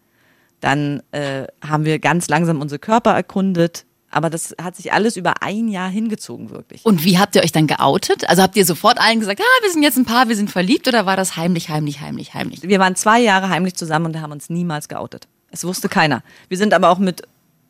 Dann 0.60 1.01
äh, 1.12 1.46
haben 1.62 1.86
wir 1.86 2.00
ganz 2.00 2.29
langsam 2.29 2.62
unsere 2.62 2.79
Körper 2.79 3.13
erkundet. 3.13 3.86
Aber 4.10 4.29
das 4.29 4.56
hat 4.62 4.75
sich 4.75 4.94
alles 4.94 5.17
über 5.17 5.41
ein 5.41 5.67
Jahr 5.67 5.89
hingezogen, 5.89 6.50
wirklich. 6.50 6.86
Und 6.86 7.03
wie 7.03 7.20
habt 7.20 7.36
ihr 7.36 7.44
euch 7.44 7.51
dann 7.51 7.67
geoutet? 7.67 8.29
Also 8.29 8.41
habt 8.41 8.56
ihr 8.56 8.65
sofort 8.65 9.00
allen 9.01 9.20
gesagt, 9.20 9.41
ah, 9.41 9.63
wir 9.63 9.72
sind 9.72 9.84
jetzt 9.84 9.98
ein 9.98 10.06
Paar, 10.06 10.29
wir 10.29 10.36
sind 10.36 10.50
verliebt 10.50 10.88
oder 10.88 11.06
war 11.06 11.17
das 11.17 11.36
heimlich, 11.36 11.70
heimlich, 11.70 12.00
heimlich, 12.00 12.34
heimlich? 12.34 12.63
Wir 12.63 12.79
waren 12.79 12.96
zwei 12.96 13.20
Jahre 13.20 13.50
heimlich 13.50 13.75
zusammen 13.75 14.06
und 14.06 14.22
haben 14.22 14.32
uns 14.32 14.50
niemals 14.50 14.88
geoutet. 14.88 15.27
Es 15.51 15.65
wusste 15.65 15.89
keiner. 15.89 16.24
Wir 16.48 16.58
sind 16.58 16.74
aber 16.74 16.89
auch 16.89 17.00
mit 17.00 17.24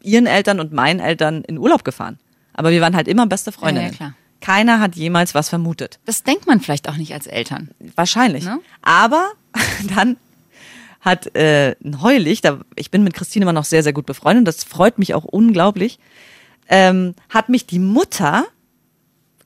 ihren 0.07 0.25
Eltern 0.25 0.59
und 0.59 0.73
meinen 0.73 0.99
Eltern 0.99 1.43
in 1.43 1.57
Urlaub 1.57 1.83
gefahren. 1.83 2.17
Aber 2.53 2.71
wir 2.71 2.81
waren 2.81 2.95
halt 2.95 3.07
immer 3.07 3.27
beste 3.27 3.51
Freundinnen. 3.51 3.87
Ja, 3.87 3.91
ja, 3.91 3.97
klar. 3.97 4.13
Keiner 4.41 4.79
hat 4.79 4.95
jemals 4.95 5.35
was 5.35 5.49
vermutet. 5.49 5.99
Das 6.05 6.23
denkt 6.23 6.47
man 6.47 6.59
vielleicht 6.59 6.89
auch 6.89 6.95
nicht 6.95 7.13
als 7.13 7.27
Eltern. 7.27 7.69
Wahrscheinlich. 7.95 8.45
Ne? 8.45 8.59
Aber 8.81 9.31
dann 9.95 10.17
hat 11.01 11.35
äh, 11.35 11.75
ein 11.83 12.01
Heulich, 12.01 12.41
da, 12.41 12.59
ich 12.75 12.91
bin 12.91 13.03
mit 13.03 13.13
Christine 13.13 13.43
immer 13.43 13.53
noch 13.53 13.65
sehr, 13.65 13.83
sehr 13.83 13.93
gut 13.93 14.05
befreundet, 14.05 14.41
und 14.41 14.45
das 14.45 14.63
freut 14.63 14.97
mich 14.99 15.13
auch 15.13 15.23
unglaublich, 15.23 15.99
ähm, 16.69 17.13
hat 17.29 17.49
mich 17.49 17.65
die 17.65 17.79
Mutter, 17.79 18.45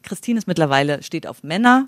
Christine 0.02 0.40
ist 0.40 0.48
mittlerweile, 0.48 1.04
steht 1.04 1.28
auf 1.28 1.44
Männer, 1.44 1.88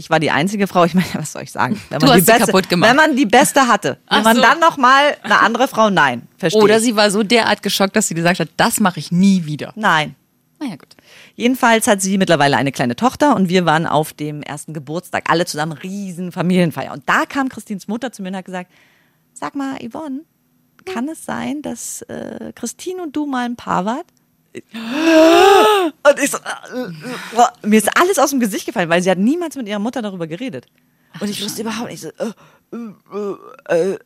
ich 0.00 0.08
war 0.08 0.18
die 0.18 0.30
einzige 0.30 0.66
Frau, 0.66 0.84
ich 0.84 0.94
meine, 0.94 1.06
was 1.12 1.32
soll 1.32 1.42
ich 1.42 1.52
sagen? 1.52 1.80
Wenn 1.90 2.00
man 2.00 2.18
die 2.18 2.24
beste. 2.24 2.52
Wenn 2.52 2.96
man 2.96 3.16
die 3.16 3.26
beste 3.26 3.68
hatte, 3.68 3.98
Ach 4.06 4.16
wenn 4.16 4.24
man 4.24 4.36
so. 4.36 4.42
dann 4.42 4.58
noch 4.58 4.78
mal 4.78 5.16
eine 5.22 5.40
andere 5.40 5.68
Frau, 5.68 5.90
nein, 5.90 6.26
verstehe 6.38 6.62
Oder 6.62 6.78
ich. 6.78 6.84
sie 6.84 6.96
war 6.96 7.10
so 7.10 7.22
derart 7.22 7.62
geschockt, 7.62 7.94
dass 7.94 8.08
sie 8.08 8.14
gesagt 8.14 8.40
hat, 8.40 8.48
das 8.56 8.80
mache 8.80 8.98
ich 8.98 9.12
nie 9.12 9.44
wieder. 9.44 9.72
Nein. 9.76 10.16
Naja, 10.58 10.76
gut. 10.76 10.94
Jedenfalls 11.36 11.86
hat 11.86 12.02
sie 12.02 12.18
mittlerweile 12.18 12.56
eine 12.56 12.72
kleine 12.72 12.96
Tochter 12.96 13.34
und 13.36 13.48
wir 13.48 13.64
waren 13.64 13.86
auf 13.86 14.12
dem 14.12 14.42
ersten 14.42 14.74
Geburtstag 14.74 15.24
alle 15.30 15.46
zusammen, 15.46 15.72
riesen 15.72 16.32
Familienfeier. 16.32 16.92
Und 16.92 17.02
da 17.06 17.24
kam 17.26 17.48
Christines 17.48 17.88
Mutter 17.88 18.12
zu 18.12 18.22
mir 18.22 18.28
und 18.28 18.36
hat 18.36 18.44
gesagt, 18.44 18.70
sag 19.32 19.54
mal, 19.54 19.76
Yvonne, 19.78 20.20
kann 20.84 21.08
es 21.08 21.24
sein, 21.24 21.62
dass 21.62 22.02
äh, 22.02 22.52
Christine 22.54 23.02
und 23.02 23.16
du 23.16 23.26
mal 23.26 23.44
ein 23.46 23.56
Paar 23.56 23.84
wart? 23.84 24.06
Und 24.52 26.22
ich 26.22 26.30
so, 26.30 26.38
äh, 26.38 26.80
äh, 26.80 27.66
mir 27.66 27.78
ist 27.78 27.88
alles 27.96 28.18
aus 28.18 28.30
dem 28.30 28.40
Gesicht 28.40 28.66
gefallen, 28.66 28.88
weil 28.88 29.02
sie 29.02 29.10
hat 29.10 29.18
niemals 29.18 29.56
mit 29.56 29.68
ihrer 29.68 29.78
Mutter 29.78 30.02
darüber 30.02 30.26
geredet. 30.26 30.66
Und 31.20 31.28
ich 31.28 31.42
wusste 31.42 31.62
überhaupt 31.62 31.90
nicht 31.90 32.00
so, 32.02 32.08
äh, 32.08 32.32
äh, 32.72 33.74
äh, 33.74 33.98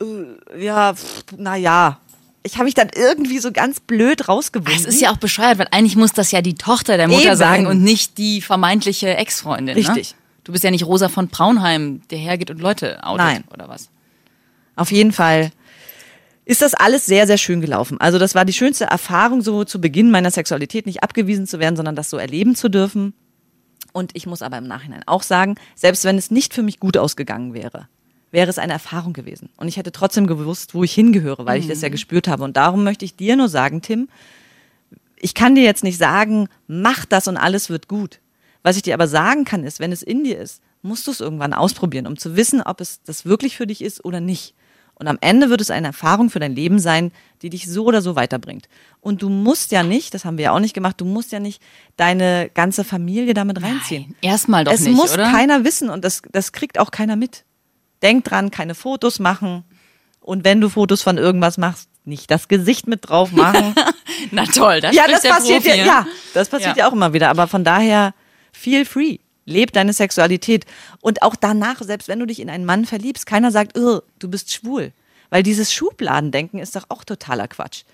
äh, 0.00 0.64
ja, 0.64 0.94
naja. 1.36 1.98
Ich 2.44 2.54
habe 2.54 2.64
mich 2.64 2.74
dann 2.74 2.90
irgendwie 2.94 3.38
so 3.38 3.52
ganz 3.52 3.78
blöd 3.78 4.28
rausgewunden. 4.28 4.74
Es 4.74 4.84
ist 4.84 5.00
ja 5.00 5.12
auch 5.12 5.16
bescheuert, 5.16 5.58
weil 5.58 5.68
eigentlich 5.70 5.96
muss 5.96 6.12
das 6.12 6.32
ja 6.32 6.42
die 6.42 6.54
Tochter 6.54 6.96
der 6.96 7.06
Mutter 7.06 7.28
Eben. 7.28 7.36
sagen 7.36 7.66
und 7.66 7.82
nicht 7.82 8.18
die 8.18 8.40
vermeintliche 8.40 9.16
Ex-Freundin. 9.16 9.76
Richtig. 9.76 10.12
Ne? 10.12 10.18
Du 10.44 10.52
bist 10.52 10.64
ja 10.64 10.72
nicht 10.72 10.84
Rosa 10.84 11.08
von 11.08 11.28
Braunheim, 11.28 12.02
der 12.10 12.18
hergeht 12.18 12.50
und 12.50 12.60
Leute 12.60 13.04
outet 13.04 13.18
Nein. 13.18 13.44
oder 13.52 13.68
was. 13.68 13.90
Auf 14.74 14.90
jeden 14.90 15.12
Fall 15.12 15.52
ist 16.52 16.60
das 16.60 16.74
alles 16.74 17.06
sehr, 17.06 17.26
sehr 17.26 17.38
schön 17.38 17.62
gelaufen. 17.62 17.98
Also 17.98 18.18
das 18.18 18.34
war 18.34 18.44
die 18.44 18.52
schönste 18.52 18.84
Erfahrung, 18.84 19.40
so 19.40 19.64
zu 19.64 19.80
Beginn 19.80 20.10
meiner 20.10 20.30
Sexualität 20.30 20.84
nicht 20.84 21.02
abgewiesen 21.02 21.46
zu 21.46 21.58
werden, 21.58 21.76
sondern 21.76 21.96
das 21.96 22.10
so 22.10 22.18
erleben 22.18 22.54
zu 22.54 22.68
dürfen. 22.68 23.14
Und 23.94 24.10
ich 24.12 24.26
muss 24.26 24.42
aber 24.42 24.58
im 24.58 24.68
Nachhinein 24.68 25.02
auch 25.06 25.22
sagen, 25.22 25.54
selbst 25.74 26.04
wenn 26.04 26.18
es 26.18 26.30
nicht 26.30 26.52
für 26.52 26.62
mich 26.62 26.78
gut 26.78 26.98
ausgegangen 26.98 27.54
wäre, 27.54 27.88
wäre 28.32 28.50
es 28.50 28.58
eine 28.58 28.74
Erfahrung 28.74 29.14
gewesen. 29.14 29.48
Und 29.56 29.68
ich 29.68 29.78
hätte 29.78 29.92
trotzdem 29.92 30.26
gewusst, 30.26 30.74
wo 30.74 30.84
ich 30.84 30.92
hingehöre, 30.92 31.46
weil 31.46 31.58
ich 31.58 31.68
das 31.68 31.80
ja 31.80 31.88
gespürt 31.88 32.28
habe. 32.28 32.44
Und 32.44 32.58
darum 32.58 32.84
möchte 32.84 33.06
ich 33.06 33.16
dir 33.16 33.34
nur 33.36 33.48
sagen, 33.48 33.80
Tim, 33.80 34.10
ich 35.16 35.32
kann 35.32 35.54
dir 35.54 35.64
jetzt 35.64 35.84
nicht 35.84 35.96
sagen, 35.96 36.48
mach 36.66 37.06
das 37.06 37.28
und 37.28 37.38
alles 37.38 37.70
wird 37.70 37.88
gut. 37.88 38.20
Was 38.62 38.76
ich 38.76 38.82
dir 38.82 38.92
aber 38.92 39.08
sagen 39.08 39.46
kann, 39.46 39.64
ist, 39.64 39.80
wenn 39.80 39.90
es 39.90 40.02
in 40.02 40.22
dir 40.22 40.38
ist, 40.38 40.60
musst 40.82 41.06
du 41.06 41.12
es 41.12 41.20
irgendwann 41.20 41.54
ausprobieren, 41.54 42.06
um 42.06 42.18
zu 42.18 42.36
wissen, 42.36 42.60
ob 42.60 42.82
es 42.82 43.02
das 43.04 43.24
wirklich 43.24 43.56
für 43.56 43.66
dich 43.66 43.80
ist 43.80 44.04
oder 44.04 44.20
nicht. 44.20 44.54
Und 45.02 45.08
am 45.08 45.18
Ende 45.20 45.50
wird 45.50 45.60
es 45.60 45.72
eine 45.72 45.88
Erfahrung 45.88 46.30
für 46.30 46.38
dein 46.38 46.54
Leben 46.54 46.78
sein, 46.78 47.10
die 47.42 47.50
dich 47.50 47.68
so 47.68 47.86
oder 47.86 48.02
so 48.02 48.14
weiterbringt. 48.14 48.68
Und 49.00 49.20
du 49.20 49.28
musst 49.28 49.72
ja 49.72 49.82
nicht, 49.82 50.14
das 50.14 50.24
haben 50.24 50.38
wir 50.38 50.44
ja 50.44 50.52
auch 50.52 50.60
nicht 50.60 50.74
gemacht, 50.74 51.00
du 51.00 51.04
musst 51.04 51.32
ja 51.32 51.40
nicht 51.40 51.60
deine 51.96 52.48
ganze 52.54 52.84
Familie 52.84 53.34
damit 53.34 53.60
reinziehen. 53.60 54.04
Nein, 54.10 54.16
erstmal 54.20 54.62
doch 54.62 54.72
es 54.72 54.82
nicht, 54.82 54.94
muss 54.94 55.14
oder? 55.14 55.28
keiner 55.28 55.64
wissen 55.64 55.90
und 55.90 56.04
das, 56.04 56.22
das 56.30 56.52
kriegt 56.52 56.78
auch 56.78 56.92
keiner 56.92 57.16
mit. 57.16 57.44
Denk 58.00 58.24
dran, 58.24 58.52
keine 58.52 58.76
Fotos 58.76 59.18
machen. 59.18 59.64
Und 60.20 60.44
wenn 60.44 60.60
du 60.60 60.68
Fotos 60.68 61.02
von 61.02 61.18
irgendwas 61.18 61.58
machst, 61.58 61.88
nicht 62.04 62.30
das 62.30 62.46
Gesicht 62.46 62.86
mit 62.86 63.08
drauf 63.08 63.32
machen. 63.32 63.74
Na 64.30 64.44
toll, 64.44 64.80
das 64.80 64.94
ja, 64.94 65.08
das 65.08 65.22
passiert 65.22 65.64
Profi, 65.64 65.78
ja, 65.78 65.84
ja, 65.84 66.06
das 66.32 66.48
passiert 66.48 66.76
ja. 66.76 66.84
Ja. 66.84 66.88
auch 66.88 66.92
immer 66.92 67.12
wieder. 67.12 67.28
Aber 67.28 67.48
von 67.48 67.64
daher, 67.64 68.14
feel 68.52 68.84
free. 68.84 69.18
Leb 69.44 69.72
deine 69.72 69.92
Sexualität. 69.92 70.66
Und 71.00 71.22
auch 71.22 71.36
danach, 71.36 71.80
selbst 71.82 72.08
wenn 72.08 72.18
du 72.18 72.26
dich 72.26 72.40
in 72.40 72.50
einen 72.50 72.64
Mann 72.64 72.84
verliebst, 72.84 73.26
keiner 73.26 73.50
sagt, 73.50 73.76
"Irr, 73.76 74.02
du 74.18 74.28
bist 74.28 74.52
schwul. 74.52 74.92
Weil 75.30 75.42
dieses 75.42 75.72
Schubladendenken 75.72 76.60
ist 76.60 76.76
doch 76.76 76.84
auch 76.90 77.04
totaler 77.04 77.48
Quatsch. 77.48 77.84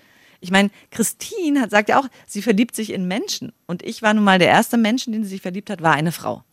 Ich 0.41 0.51
meine, 0.51 0.71
Christine 0.91 1.61
hat, 1.61 1.71
sagt 1.71 1.89
ja 1.89 1.99
auch, 1.99 2.07
sie 2.27 2.41
verliebt 2.41 2.75
sich 2.75 2.91
in 2.91 3.07
Menschen. 3.07 3.53
Und 3.65 3.83
ich 3.83 4.01
war 4.01 4.13
nun 4.13 4.23
mal 4.23 4.39
der 4.39 4.49
erste 4.49 4.77
Mensch, 4.77 5.05
den 5.05 5.23
sie 5.23 5.29
sich 5.29 5.41
verliebt 5.41 5.69
hat, 5.69 5.81
war 5.81 5.93
eine 5.93 6.11
Frau. 6.11 6.43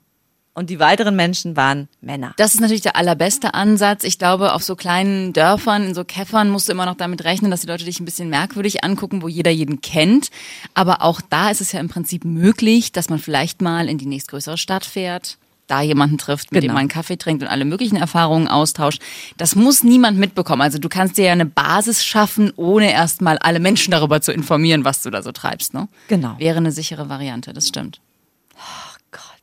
Und 0.56 0.70
die 0.70 0.78
weiteren 0.80 1.14
Menschen 1.16 1.54
waren 1.54 1.86
Männer. 2.00 2.32
Das 2.38 2.54
ist 2.54 2.60
natürlich 2.62 2.80
der 2.80 2.96
allerbeste 2.96 3.52
Ansatz. 3.52 4.04
Ich 4.04 4.18
glaube, 4.18 4.54
auf 4.54 4.62
so 4.64 4.74
kleinen 4.74 5.34
Dörfern, 5.34 5.84
in 5.84 5.94
so 5.94 6.02
Käffern 6.02 6.48
musst 6.48 6.66
du 6.66 6.72
immer 6.72 6.86
noch 6.86 6.94
damit 6.96 7.24
rechnen, 7.24 7.50
dass 7.50 7.60
die 7.60 7.66
Leute 7.66 7.84
dich 7.84 8.00
ein 8.00 8.06
bisschen 8.06 8.30
merkwürdig 8.30 8.82
angucken, 8.82 9.20
wo 9.20 9.28
jeder 9.28 9.50
jeden 9.50 9.82
kennt. 9.82 10.30
Aber 10.72 11.02
auch 11.02 11.20
da 11.20 11.50
ist 11.50 11.60
es 11.60 11.72
ja 11.72 11.80
im 11.80 11.90
Prinzip 11.90 12.24
möglich, 12.24 12.90
dass 12.90 13.10
man 13.10 13.18
vielleicht 13.18 13.60
mal 13.60 13.86
in 13.86 13.98
die 13.98 14.06
nächstgrößere 14.06 14.56
Stadt 14.56 14.86
fährt, 14.86 15.36
da 15.66 15.82
jemanden 15.82 16.16
trifft, 16.16 16.50
mit 16.52 16.62
Genau. 16.62 16.70
dem 16.70 16.74
man 16.74 16.80
einen 16.80 16.88
Kaffee 16.88 17.18
trinkt 17.18 17.42
und 17.42 17.50
alle 17.50 17.66
möglichen 17.66 17.96
Erfahrungen 17.96 18.48
austauscht. 18.48 19.02
Das 19.36 19.56
muss 19.56 19.82
niemand 19.84 20.16
mitbekommen. 20.16 20.62
Also 20.62 20.78
du 20.78 20.88
kannst 20.88 21.18
dir 21.18 21.26
ja 21.26 21.32
eine 21.32 21.44
Basis 21.44 22.02
schaffen, 22.02 22.50
ohne 22.56 22.90
erstmal 22.90 23.36
alle 23.38 23.60
Menschen 23.60 23.90
darüber 23.90 24.22
zu 24.22 24.32
informieren, 24.32 24.86
was 24.86 25.02
du 25.02 25.10
da 25.10 25.20
so 25.20 25.32
treibst. 25.32 25.74
Ne? 25.74 25.88
Genau. 26.08 26.36
Wäre 26.38 26.56
eine 26.56 26.72
sichere 26.72 27.10
Variante, 27.10 27.52
das 27.52 27.68
stimmt. 27.68 28.00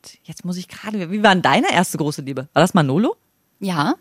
Gott, 0.04 0.18
jetzt 0.24 0.44
muss 0.44 0.56
ich 0.56 0.68
gerade. 0.68 1.10
Wie 1.10 1.22
war 1.22 1.34
denn 1.34 1.42
deine 1.42 1.72
erste 1.72 1.98
große 1.98 2.22
Liebe? 2.22 2.48
War 2.52 2.62
das 2.62 2.74
Manolo? 2.74 3.16
Ja, 3.60 3.94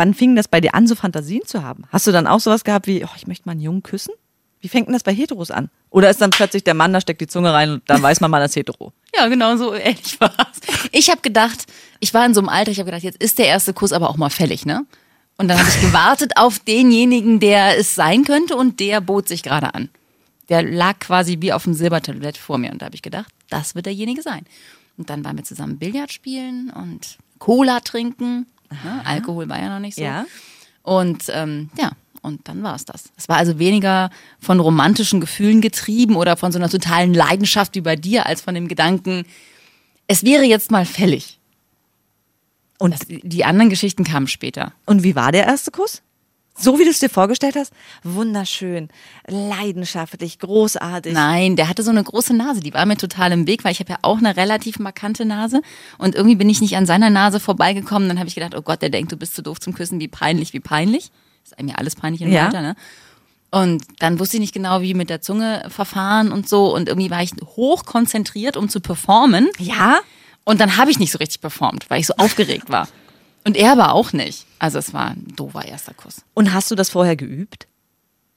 Wann 0.00 0.14
fing 0.14 0.34
das 0.34 0.48
bei 0.48 0.62
dir 0.62 0.74
an, 0.74 0.86
so 0.86 0.94
Fantasien 0.94 1.42
zu 1.44 1.62
haben? 1.62 1.84
Hast 1.92 2.06
du 2.06 2.10
dann 2.10 2.26
auch 2.26 2.40
sowas 2.40 2.64
gehabt 2.64 2.86
wie, 2.86 3.04
oh, 3.04 3.10
ich 3.16 3.26
möchte 3.26 3.46
mal 3.46 3.52
einen 3.52 3.60
Jungen 3.60 3.82
küssen? 3.82 4.14
Wie 4.62 4.68
fängt 4.68 4.86
denn 4.86 4.94
das 4.94 5.02
bei 5.02 5.12
Heteros 5.12 5.50
an? 5.50 5.68
Oder 5.90 6.08
ist 6.08 6.22
dann 6.22 6.30
plötzlich 6.30 6.64
der 6.64 6.72
Mann, 6.72 6.94
da 6.94 7.02
steckt 7.02 7.20
die 7.20 7.26
Zunge 7.26 7.52
rein 7.52 7.70
und 7.70 7.82
dann 7.86 8.00
weiß 8.00 8.22
man 8.22 8.30
mal, 8.30 8.40
das 8.40 8.56
hetero? 8.56 8.94
Ja, 9.14 9.28
genau 9.28 9.54
so 9.58 9.74
ähnlich 9.74 10.18
war's. 10.18 10.60
Ich 10.92 11.10
habe 11.10 11.20
gedacht, 11.20 11.66
ich 11.98 12.14
war 12.14 12.24
in 12.24 12.32
so 12.32 12.40
einem 12.40 12.48
Alter, 12.48 12.70
ich 12.70 12.78
habe 12.78 12.86
gedacht, 12.86 13.02
jetzt 13.02 13.22
ist 13.22 13.38
der 13.38 13.48
erste 13.48 13.74
Kuss 13.74 13.92
aber 13.92 14.08
auch 14.08 14.16
mal 14.16 14.30
fällig, 14.30 14.64
ne? 14.64 14.86
Und 15.36 15.48
dann 15.48 15.58
habe 15.58 15.68
ich 15.68 15.80
gewartet 15.82 16.32
auf 16.36 16.60
denjenigen, 16.60 17.38
der 17.38 17.76
es 17.76 17.94
sein 17.94 18.24
könnte 18.24 18.56
und 18.56 18.80
der 18.80 19.02
bot 19.02 19.28
sich 19.28 19.42
gerade 19.42 19.74
an. 19.74 19.90
Der 20.48 20.62
lag 20.62 20.98
quasi 21.00 21.36
wie 21.40 21.52
auf 21.52 21.64
dem 21.64 21.74
Silbertablett 21.74 22.38
vor 22.38 22.56
mir 22.56 22.72
und 22.72 22.80
da 22.80 22.86
habe 22.86 22.94
ich 22.94 23.02
gedacht, 23.02 23.30
das 23.50 23.74
wird 23.74 23.84
derjenige 23.84 24.22
sein. 24.22 24.46
Und 25.00 25.08
dann 25.08 25.24
waren 25.24 25.38
wir 25.38 25.44
zusammen 25.44 25.78
Billard 25.78 26.12
spielen 26.12 26.68
und 26.68 27.16
Cola 27.38 27.80
trinken. 27.80 28.44
Ne? 28.70 29.00
Alkohol 29.06 29.48
war 29.48 29.58
ja 29.58 29.70
noch 29.70 29.80
nicht 29.80 29.94
so. 29.94 30.02
Ja. 30.02 30.26
Und 30.82 31.24
ähm, 31.30 31.70
ja, 31.78 31.92
und 32.20 32.46
dann 32.46 32.62
war 32.62 32.74
es 32.74 32.84
das. 32.84 33.04
Es 33.16 33.26
war 33.26 33.38
also 33.38 33.58
weniger 33.58 34.10
von 34.40 34.60
romantischen 34.60 35.22
Gefühlen 35.22 35.62
getrieben 35.62 36.16
oder 36.16 36.36
von 36.36 36.52
so 36.52 36.58
einer 36.58 36.68
totalen 36.68 37.14
Leidenschaft 37.14 37.76
wie 37.76 37.80
bei 37.80 37.96
dir, 37.96 38.26
als 38.26 38.42
von 38.42 38.54
dem 38.54 38.68
Gedanken, 38.68 39.24
es 40.06 40.22
wäre 40.22 40.44
jetzt 40.44 40.70
mal 40.70 40.84
fällig. 40.84 41.38
Und 42.78 42.92
das, 42.92 43.06
die 43.08 43.44
anderen 43.46 43.70
Geschichten 43.70 44.04
kamen 44.04 44.26
später. 44.26 44.74
Und 44.84 45.02
wie 45.02 45.16
war 45.16 45.32
der 45.32 45.46
erste 45.46 45.70
Kuss? 45.70 46.02
So 46.60 46.78
wie 46.78 46.84
du 46.84 46.90
es 46.90 46.98
dir 46.98 47.08
vorgestellt 47.08 47.56
hast? 47.56 47.72
Wunderschön, 48.04 48.88
leidenschaftlich, 49.26 50.38
großartig. 50.38 51.14
Nein, 51.14 51.56
der 51.56 51.68
hatte 51.68 51.82
so 51.82 51.90
eine 51.90 52.04
große 52.04 52.34
Nase, 52.34 52.60
die 52.60 52.74
war 52.74 52.84
mir 52.84 52.96
total 52.96 53.32
im 53.32 53.46
Weg, 53.46 53.64
weil 53.64 53.72
ich 53.72 53.80
habe 53.80 53.92
ja 53.92 53.98
auch 54.02 54.18
eine 54.18 54.36
relativ 54.36 54.78
markante 54.78 55.24
Nase 55.24 55.62
und 55.96 56.14
irgendwie 56.14 56.36
bin 56.36 56.50
ich 56.50 56.60
nicht 56.60 56.76
an 56.76 56.84
seiner 56.84 57.08
Nase 57.08 57.40
vorbeigekommen. 57.40 58.08
Dann 58.08 58.18
habe 58.18 58.28
ich 58.28 58.34
gedacht, 58.34 58.54
oh 58.54 58.62
Gott, 58.62 58.82
der 58.82 58.90
denkt, 58.90 59.10
du 59.10 59.16
bist 59.16 59.34
zu 59.34 59.42
doof 59.42 59.58
zum 59.60 59.72
Küssen, 59.72 60.00
wie 60.00 60.08
peinlich, 60.08 60.52
wie 60.52 60.60
peinlich. 60.60 61.10
Ist 61.44 61.58
einem 61.58 61.68
ja 61.68 61.76
alles 61.76 61.96
peinlich 61.96 62.20
im 62.20 62.30
Ja. 62.30 62.46
Alter, 62.46 62.60
ne? 62.60 62.76
Und 63.50 63.82
dann 63.98 64.20
wusste 64.20 64.36
ich 64.36 64.40
nicht 64.40 64.54
genau, 64.54 64.80
wie 64.80 64.94
mit 64.94 65.10
der 65.10 65.22
Zunge 65.22 65.66
verfahren 65.70 66.30
und 66.30 66.48
so. 66.48 66.72
Und 66.72 66.88
irgendwie 66.88 67.10
war 67.10 67.22
ich 67.22 67.32
hoch 67.56 67.84
konzentriert, 67.84 68.56
um 68.56 68.68
zu 68.68 68.80
performen. 68.80 69.48
Ja? 69.58 69.98
Und 70.44 70.60
dann 70.60 70.76
habe 70.76 70.90
ich 70.90 70.98
nicht 70.98 71.10
so 71.10 71.18
richtig 71.18 71.40
performt, 71.40 71.90
weil 71.90 72.00
ich 72.00 72.06
so 72.06 72.14
aufgeregt 72.16 72.70
war. 72.70 72.86
Und 73.44 73.56
er 73.56 73.72
aber 73.72 73.92
auch 73.94 74.12
nicht. 74.12 74.46
Also 74.58 74.78
es 74.78 74.92
war 74.92 75.10
ein 75.10 75.26
doofer 75.36 75.64
erster 75.64 75.94
Kuss. 75.94 76.22
Und 76.34 76.52
hast 76.52 76.70
du 76.70 76.74
das 76.74 76.90
vorher 76.90 77.16
geübt? 77.16 77.66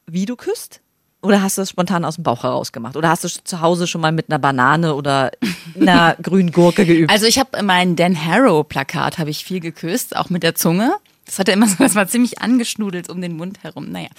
Wie 0.05 0.25
du 0.25 0.35
küsst? 0.35 0.81
Oder 1.21 1.41
hast 1.41 1.57
du 1.57 1.61
das 1.61 1.69
spontan 1.69 2.03
aus 2.03 2.15
dem 2.15 2.23
Bauch 2.23 2.43
heraus 2.43 2.73
gemacht? 2.73 2.97
Oder 2.97 3.09
hast 3.09 3.23
du 3.23 3.29
zu 3.29 3.61
Hause 3.61 3.87
schon 3.87 4.01
mal 4.01 4.11
mit 4.11 4.29
einer 4.29 4.39
Banane 4.39 4.93
oder 4.93 5.31
einer 5.79 6.15
grünen 6.21 6.51
Gurke 6.51 6.85
geübt? 6.85 7.09
Also 7.09 7.25
ich 7.25 7.39
habe 7.39 7.63
mein 7.63 7.95
Dan 7.95 8.13
Harrow 8.25 8.67
Plakat 8.67 9.17
habe 9.17 9.29
ich 9.29 9.45
viel 9.45 9.61
geküsst, 9.61 10.17
auch 10.17 10.29
mit 10.29 10.43
der 10.43 10.55
Zunge. 10.55 10.93
Das 11.25 11.39
hatte 11.39 11.53
immer 11.53 11.67
so, 11.67 11.75
das 11.79 11.95
war 11.95 12.07
ziemlich 12.07 12.41
angeschnudelt 12.41 13.09
um 13.09 13.21
den 13.21 13.37
Mund 13.37 13.63
herum. 13.63 13.89
Naja, 13.89 14.09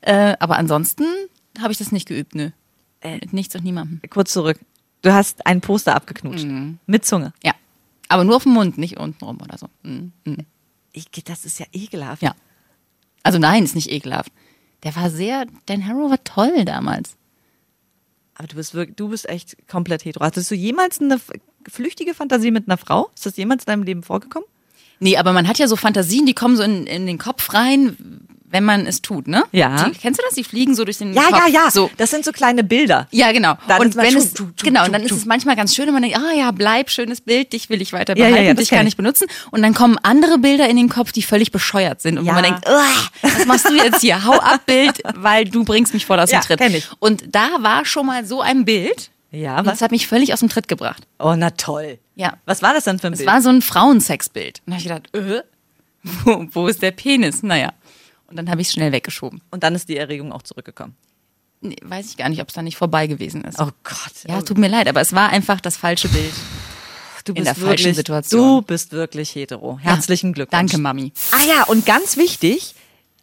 äh, 0.00 0.34
aber 0.40 0.56
ansonsten 0.56 1.04
habe 1.60 1.72
ich 1.72 1.78
das 1.78 1.92
nicht 1.92 2.08
geübt, 2.08 2.34
nö. 2.34 2.50
Mit 3.02 3.32
nichts 3.32 3.54
und 3.54 3.64
niemandem. 3.64 4.00
Kurz 4.10 4.32
zurück. 4.32 4.58
Du 5.02 5.12
hast 5.12 5.46
ein 5.46 5.60
Poster 5.60 5.94
abgeknutscht. 5.94 6.46
Mit 6.86 7.06
Zunge. 7.06 7.32
Ja, 7.42 7.54
aber 8.10 8.24
nur 8.24 8.36
auf 8.36 8.42
dem 8.42 8.52
Mund, 8.52 8.76
nicht 8.76 8.98
untenrum 8.98 9.38
oder 9.40 9.56
so. 9.56 9.68
Mhm. 9.82 10.12
Mhm. 10.24 10.46
Ich, 10.92 11.10
das 11.10 11.44
ist 11.44 11.60
ja 11.60 11.66
ekelhaft. 11.72 12.22
Ja, 12.22 12.34
also 13.22 13.38
nein, 13.38 13.64
ist 13.64 13.74
nicht 13.74 13.90
ekelhaft. 13.90 14.32
Der 14.82 14.96
war 14.96 15.10
sehr, 15.10 15.46
Dan 15.66 15.86
Harrow 15.86 16.10
war 16.10 16.22
toll 16.24 16.64
damals. 16.64 17.16
Aber 18.34 18.48
du 18.48 18.56
bist 18.56 18.74
wirklich, 18.74 18.96
du 18.96 19.08
bist 19.08 19.28
echt 19.28 19.68
komplett 19.68 20.04
hetero. 20.04 20.24
Hattest 20.24 20.50
du 20.50 20.54
jemals 20.54 21.00
eine 21.00 21.20
flüchtige 21.68 22.14
Fantasie 22.14 22.50
mit 22.50 22.68
einer 22.68 22.78
Frau? 22.78 23.10
Ist 23.14 23.26
das 23.26 23.36
jemals 23.36 23.64
in 23.64 23.66
deinem 23.66 23.82
Leben 23.82 24.02
vorgekommen? 24.02 24.48
Nee, 24.98 25.16
aber 25.16 25.32
man 25.32 25.46
hat 25.46 25.58
ja 25.58 25.68
so 25.68 25.76
Fantasien, 25.76 26.26
die 26.26 26.34
kommen 26.34 26.56
so 26.56 26.62
in, 26.62 26.86
in 26.86 27.06
den 27.06 27.18
Kopf 27.18 27.52
rein, 27.54 28.26
wenn 28.50 28.64
man 28.64 28.86
es 28.86 29.00
tut, 29.02 29.28
ne? 29.28 29.44
Ja. 29.52 29.84
Die, 29.88 29.92
kennst 29.98 30.18
du 30.20 30.24
das? 30.26 30.34
Die 30.34 30.44
fliegen 30.44 30.74
so 30.74 30.84
durch 30.84 30.98
den 30.98 31.12
Ja, 31.14 31.22
Kopf. 31.24 31.38
ja, 31.46 31.48
ja. 31.64 31.70
So. 31.70 31.90
Das 31.96 32.10
sind 32.10 32.24
so 32.24 32.32
kleine 32.32 32.64
Bilder. 32.64 33.06
Ja, 33.10 33.30
genau. 33.32 33.54
Dann 33.68 33.80
und 33.80 33.88
ist 33.88 33.96
wenn 33.96 34.16
es, 34.16 34.34
tschu, 34.34 34.46
tschu, 34.56 34.64
genau, 34.66 34.84
und 34.84 34.92
dann 34.92 35.02
ist 35.02 35.08
tschu. 35.08 35.16
es 35.16 35.24
manchmal 35.24 35.56
ganz 35.56 35.74
schön, 35.74 35.86
wenn 35.86 35.94
man 35.94 36.02
denkt, 36.02 36.18
ah 36.18 36.32
ja, 36.36 36.50
bleib, 36.50 36.90
schönes 36.90 37.20
Bild, 37.20 37.52
dich 37.52 37.70
will 37.70 37.80
ich 37.80 37.92
weiter 37.92 38.16
Ja, 38.16 38.24
ja, 38.24 38.30
behalten, 38.30 38.46
ja, 38.48 38.54
das 38.54 38.68
dich 38.68 38.70
kann 38.76 38.86
ich. 38.86 38.96
benutzen. 38.96 39.26
Und 39.50 39.62
dann 39.62 39.74
kommen 39.74 39.98
andere 40.02 40.38
Bilder 40.38 40.68
in 40.68 40.76
den 40.76 40.88
Kopf, 40.88 41.12
die 41.12 41.22
völlig 41.22 41.52
bescheuert 41.52 42.00
sind. 42.02 42.18
Und 42.18 42.24
Ja. 42.26 42.32
wo 42.32 42.34
man 42.36 42.44
denkt, 42.44 42.68
"Uah, 42.68 43.08
was 43.22 43.46
machst 43.46 43.68
du 43.68 43.74
jetzt 43.74 44.00
hier? 44.00 44.24
Hau 44.24 44.38
ab, 44.38 44.66
Bild, 44.66 45.00
weil 45.14 45.44
du 45.44 45.64
bringst 45.64 45.94
mich 45.94 46.04
voll 46.06 46.18
aus 46.20 46.30
Ja, 46.30 46.40
dem 46.40 46.44
Tritt. 46.46 46.58
kenn 46.60 46.74
ich. 46.74 46.88
Und 46.98 47.24
da 47.34 47.48
war 47.60 47.84
schon 47.84 48.06
mal 48.06 48.24
so 48.24 48.40
ein 48.40 48.64
Bild. 48.64 49.10
Ja, 49.32 49.58
Und 49.58 49.66
das 49.68 49.80
hat 49.80 49.92
mich 49.92 50.08
völlig 50.08 50.32
aus 50.32 50.40
dem 50.40 50.48
Tritt 50.48 50.66
gebracht. 50.66 51.06
Oh, 51.20 51.34
na 51.36 51.50
toll. 51.50 51.98
Ja. 52.16 52.34
Was 52.46 52.62
war 52.62 52.74
das 52.74 52.82
denn 52.84 52.98
für 52.98 53.06
ein 53.06 53.12
Es 53.12 53.20
Bild? 53.20 53.30
war 53.30 53.40
so 53.40 53.48
ein 53.48 53.62
Frauensexbild. 53.62 54.60
Und 54.66 54.72
da 54.72 54.76
habe 54.76 54.82
ich 54.82 54.88
gedacht, 54.88 55.14
äh, 55.14 55.42
wo, 56.24 56.46
wo 56.52 56.66
ist 56.66 56.82
der 56.82 56.90
Penis? 56.90 57.42
Naja. 57.42 57.70
Und 58.30 58.36
dann 58.36 58.48
habe 58.48 58.60
ich 58.60 58.68
es 58.68 58.72
schnell 58.72 58.92
weggeschoben. 58.92 59.42
Und 59.50 59.62
dann 59.64 59.74
ist 59.74 59.88
die 59.88 59.96
Erregung 59.96 60.32
auch 60.32 60.42
zurückgekommen. 60.42 60.96
Nee, 61.60 61.76
weiß 61.82 62.06
ich 62.06 62.16
gar 62.16 62.28
nicht, 62.28 62.40
ob 62.40 62.48
es 62.48 62.54
da 62.54 62.62
nicht 62.62 62.76
vorbei 62.76 63.06
gewesen 63.06 63.44
ist. 63.44 63.60
Oh 63.60 63.70
Gott. 63.84 64.12
Ja, 64.26 64.40
tut 64.40 64.56
mir 64.56 64.68
leid, 64.68 64.88
aber 64.88 65.00
es 65.00 65.12
war 65.12 65.28
einfach 65.28 65.60
das 65.60 65.76
falsche 65.76 66.08
Bild. 66.08 66.32
du 67.24 67.34
in 67.34 67.44
der 67.44 67.54
falschen 67.54 67.92
Situation. 67.92 68.60
Du 68.60 68.62
bist 68.62 68.92
wirklich 68.92 69.34
hetero. 69.34 69.78
Herzlichen 69.78 70.32
Glückwunsch. 70.32 70.72
Danke, 70.72 70.78
Mami. 70.78 71.12
Ah 71.32 71.44
ja, 71.46 71.64
und 71.64 71.84
ganz 71.84 72.16
wichtig, 72.16 72.74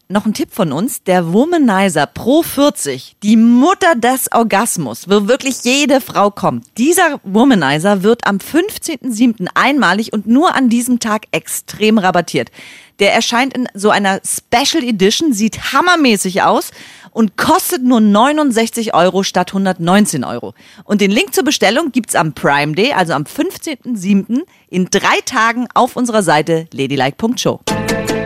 noch 0.09 0.25
ein 0.25 0.33
Tipp 0.33 0.49
von 0.51 0.71
uns, 0.71 1.03
der 1.03 1.33
Womanizer 1.33 2.05
Pro 2.05 2.41
40, 2.41 3.17
die 3.23 3.35
Mutter 3.35 3.95
des 3.95 4.31
Orgasmus, 4.31 5.09
wo 5.09 5.27
wirklich 5.27 5.63
jede 5.63 5.99
Frau 5.99 6.31
kommt. 6.31 6.65
Dieser 6.77 7.19
Womanizer 7.23 8.03
wird 8.03 8.25
am 8.25 8.37
15.07. 8.37 9.47
einmalig 9.53 10.13
und 10.13 10.25
nur 10.25 10.55
an 10.55 10.69
diesem 10.69 10.99
Tag 10.99 11.25
extrem 11.31 11.97
rabattiert. 11.97 12.51
Der 12.99 13.13
erscheint 13.13 13.53
in 13.53 13.67
so 13.73 13.89
einer 13.89 14.21
Special 14.25 14.83
Edition, 14.83 15.33
sieht 15.33 15.73
hammermäßig 15.73 16.41
aus 16.41 16.71
und 17.11 17.35
kostet 17.35 17.83
nur 17.83 17.99
69 17.99 18.93
Euro 18.93 19.23
statt 19.23 19.49
119 19.49 20.23
Euro. 20.23 20.53
Und 20.83 21.01
den 21.01 21.11
Link 21.11 21.33
zur 21.33 21.43
Bestellung 21.43 21.91
gibt's 21.91 22.15
am 22.15 22.33
Prime 22.33 22.73
Day, 22.73 22.93
also 22.93 23.13
am 23.13 23.23
15.07. 23.23 24.43
in 24.69 24.85
drei 24.89 25.19
Tagen 25.25 25.67
auf 25.73 25.95
unserer 25.95 26.23
Seite 26.23 26.67
ladylike.show. 26.71 27.59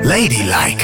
Ladylike, 0.04 0.84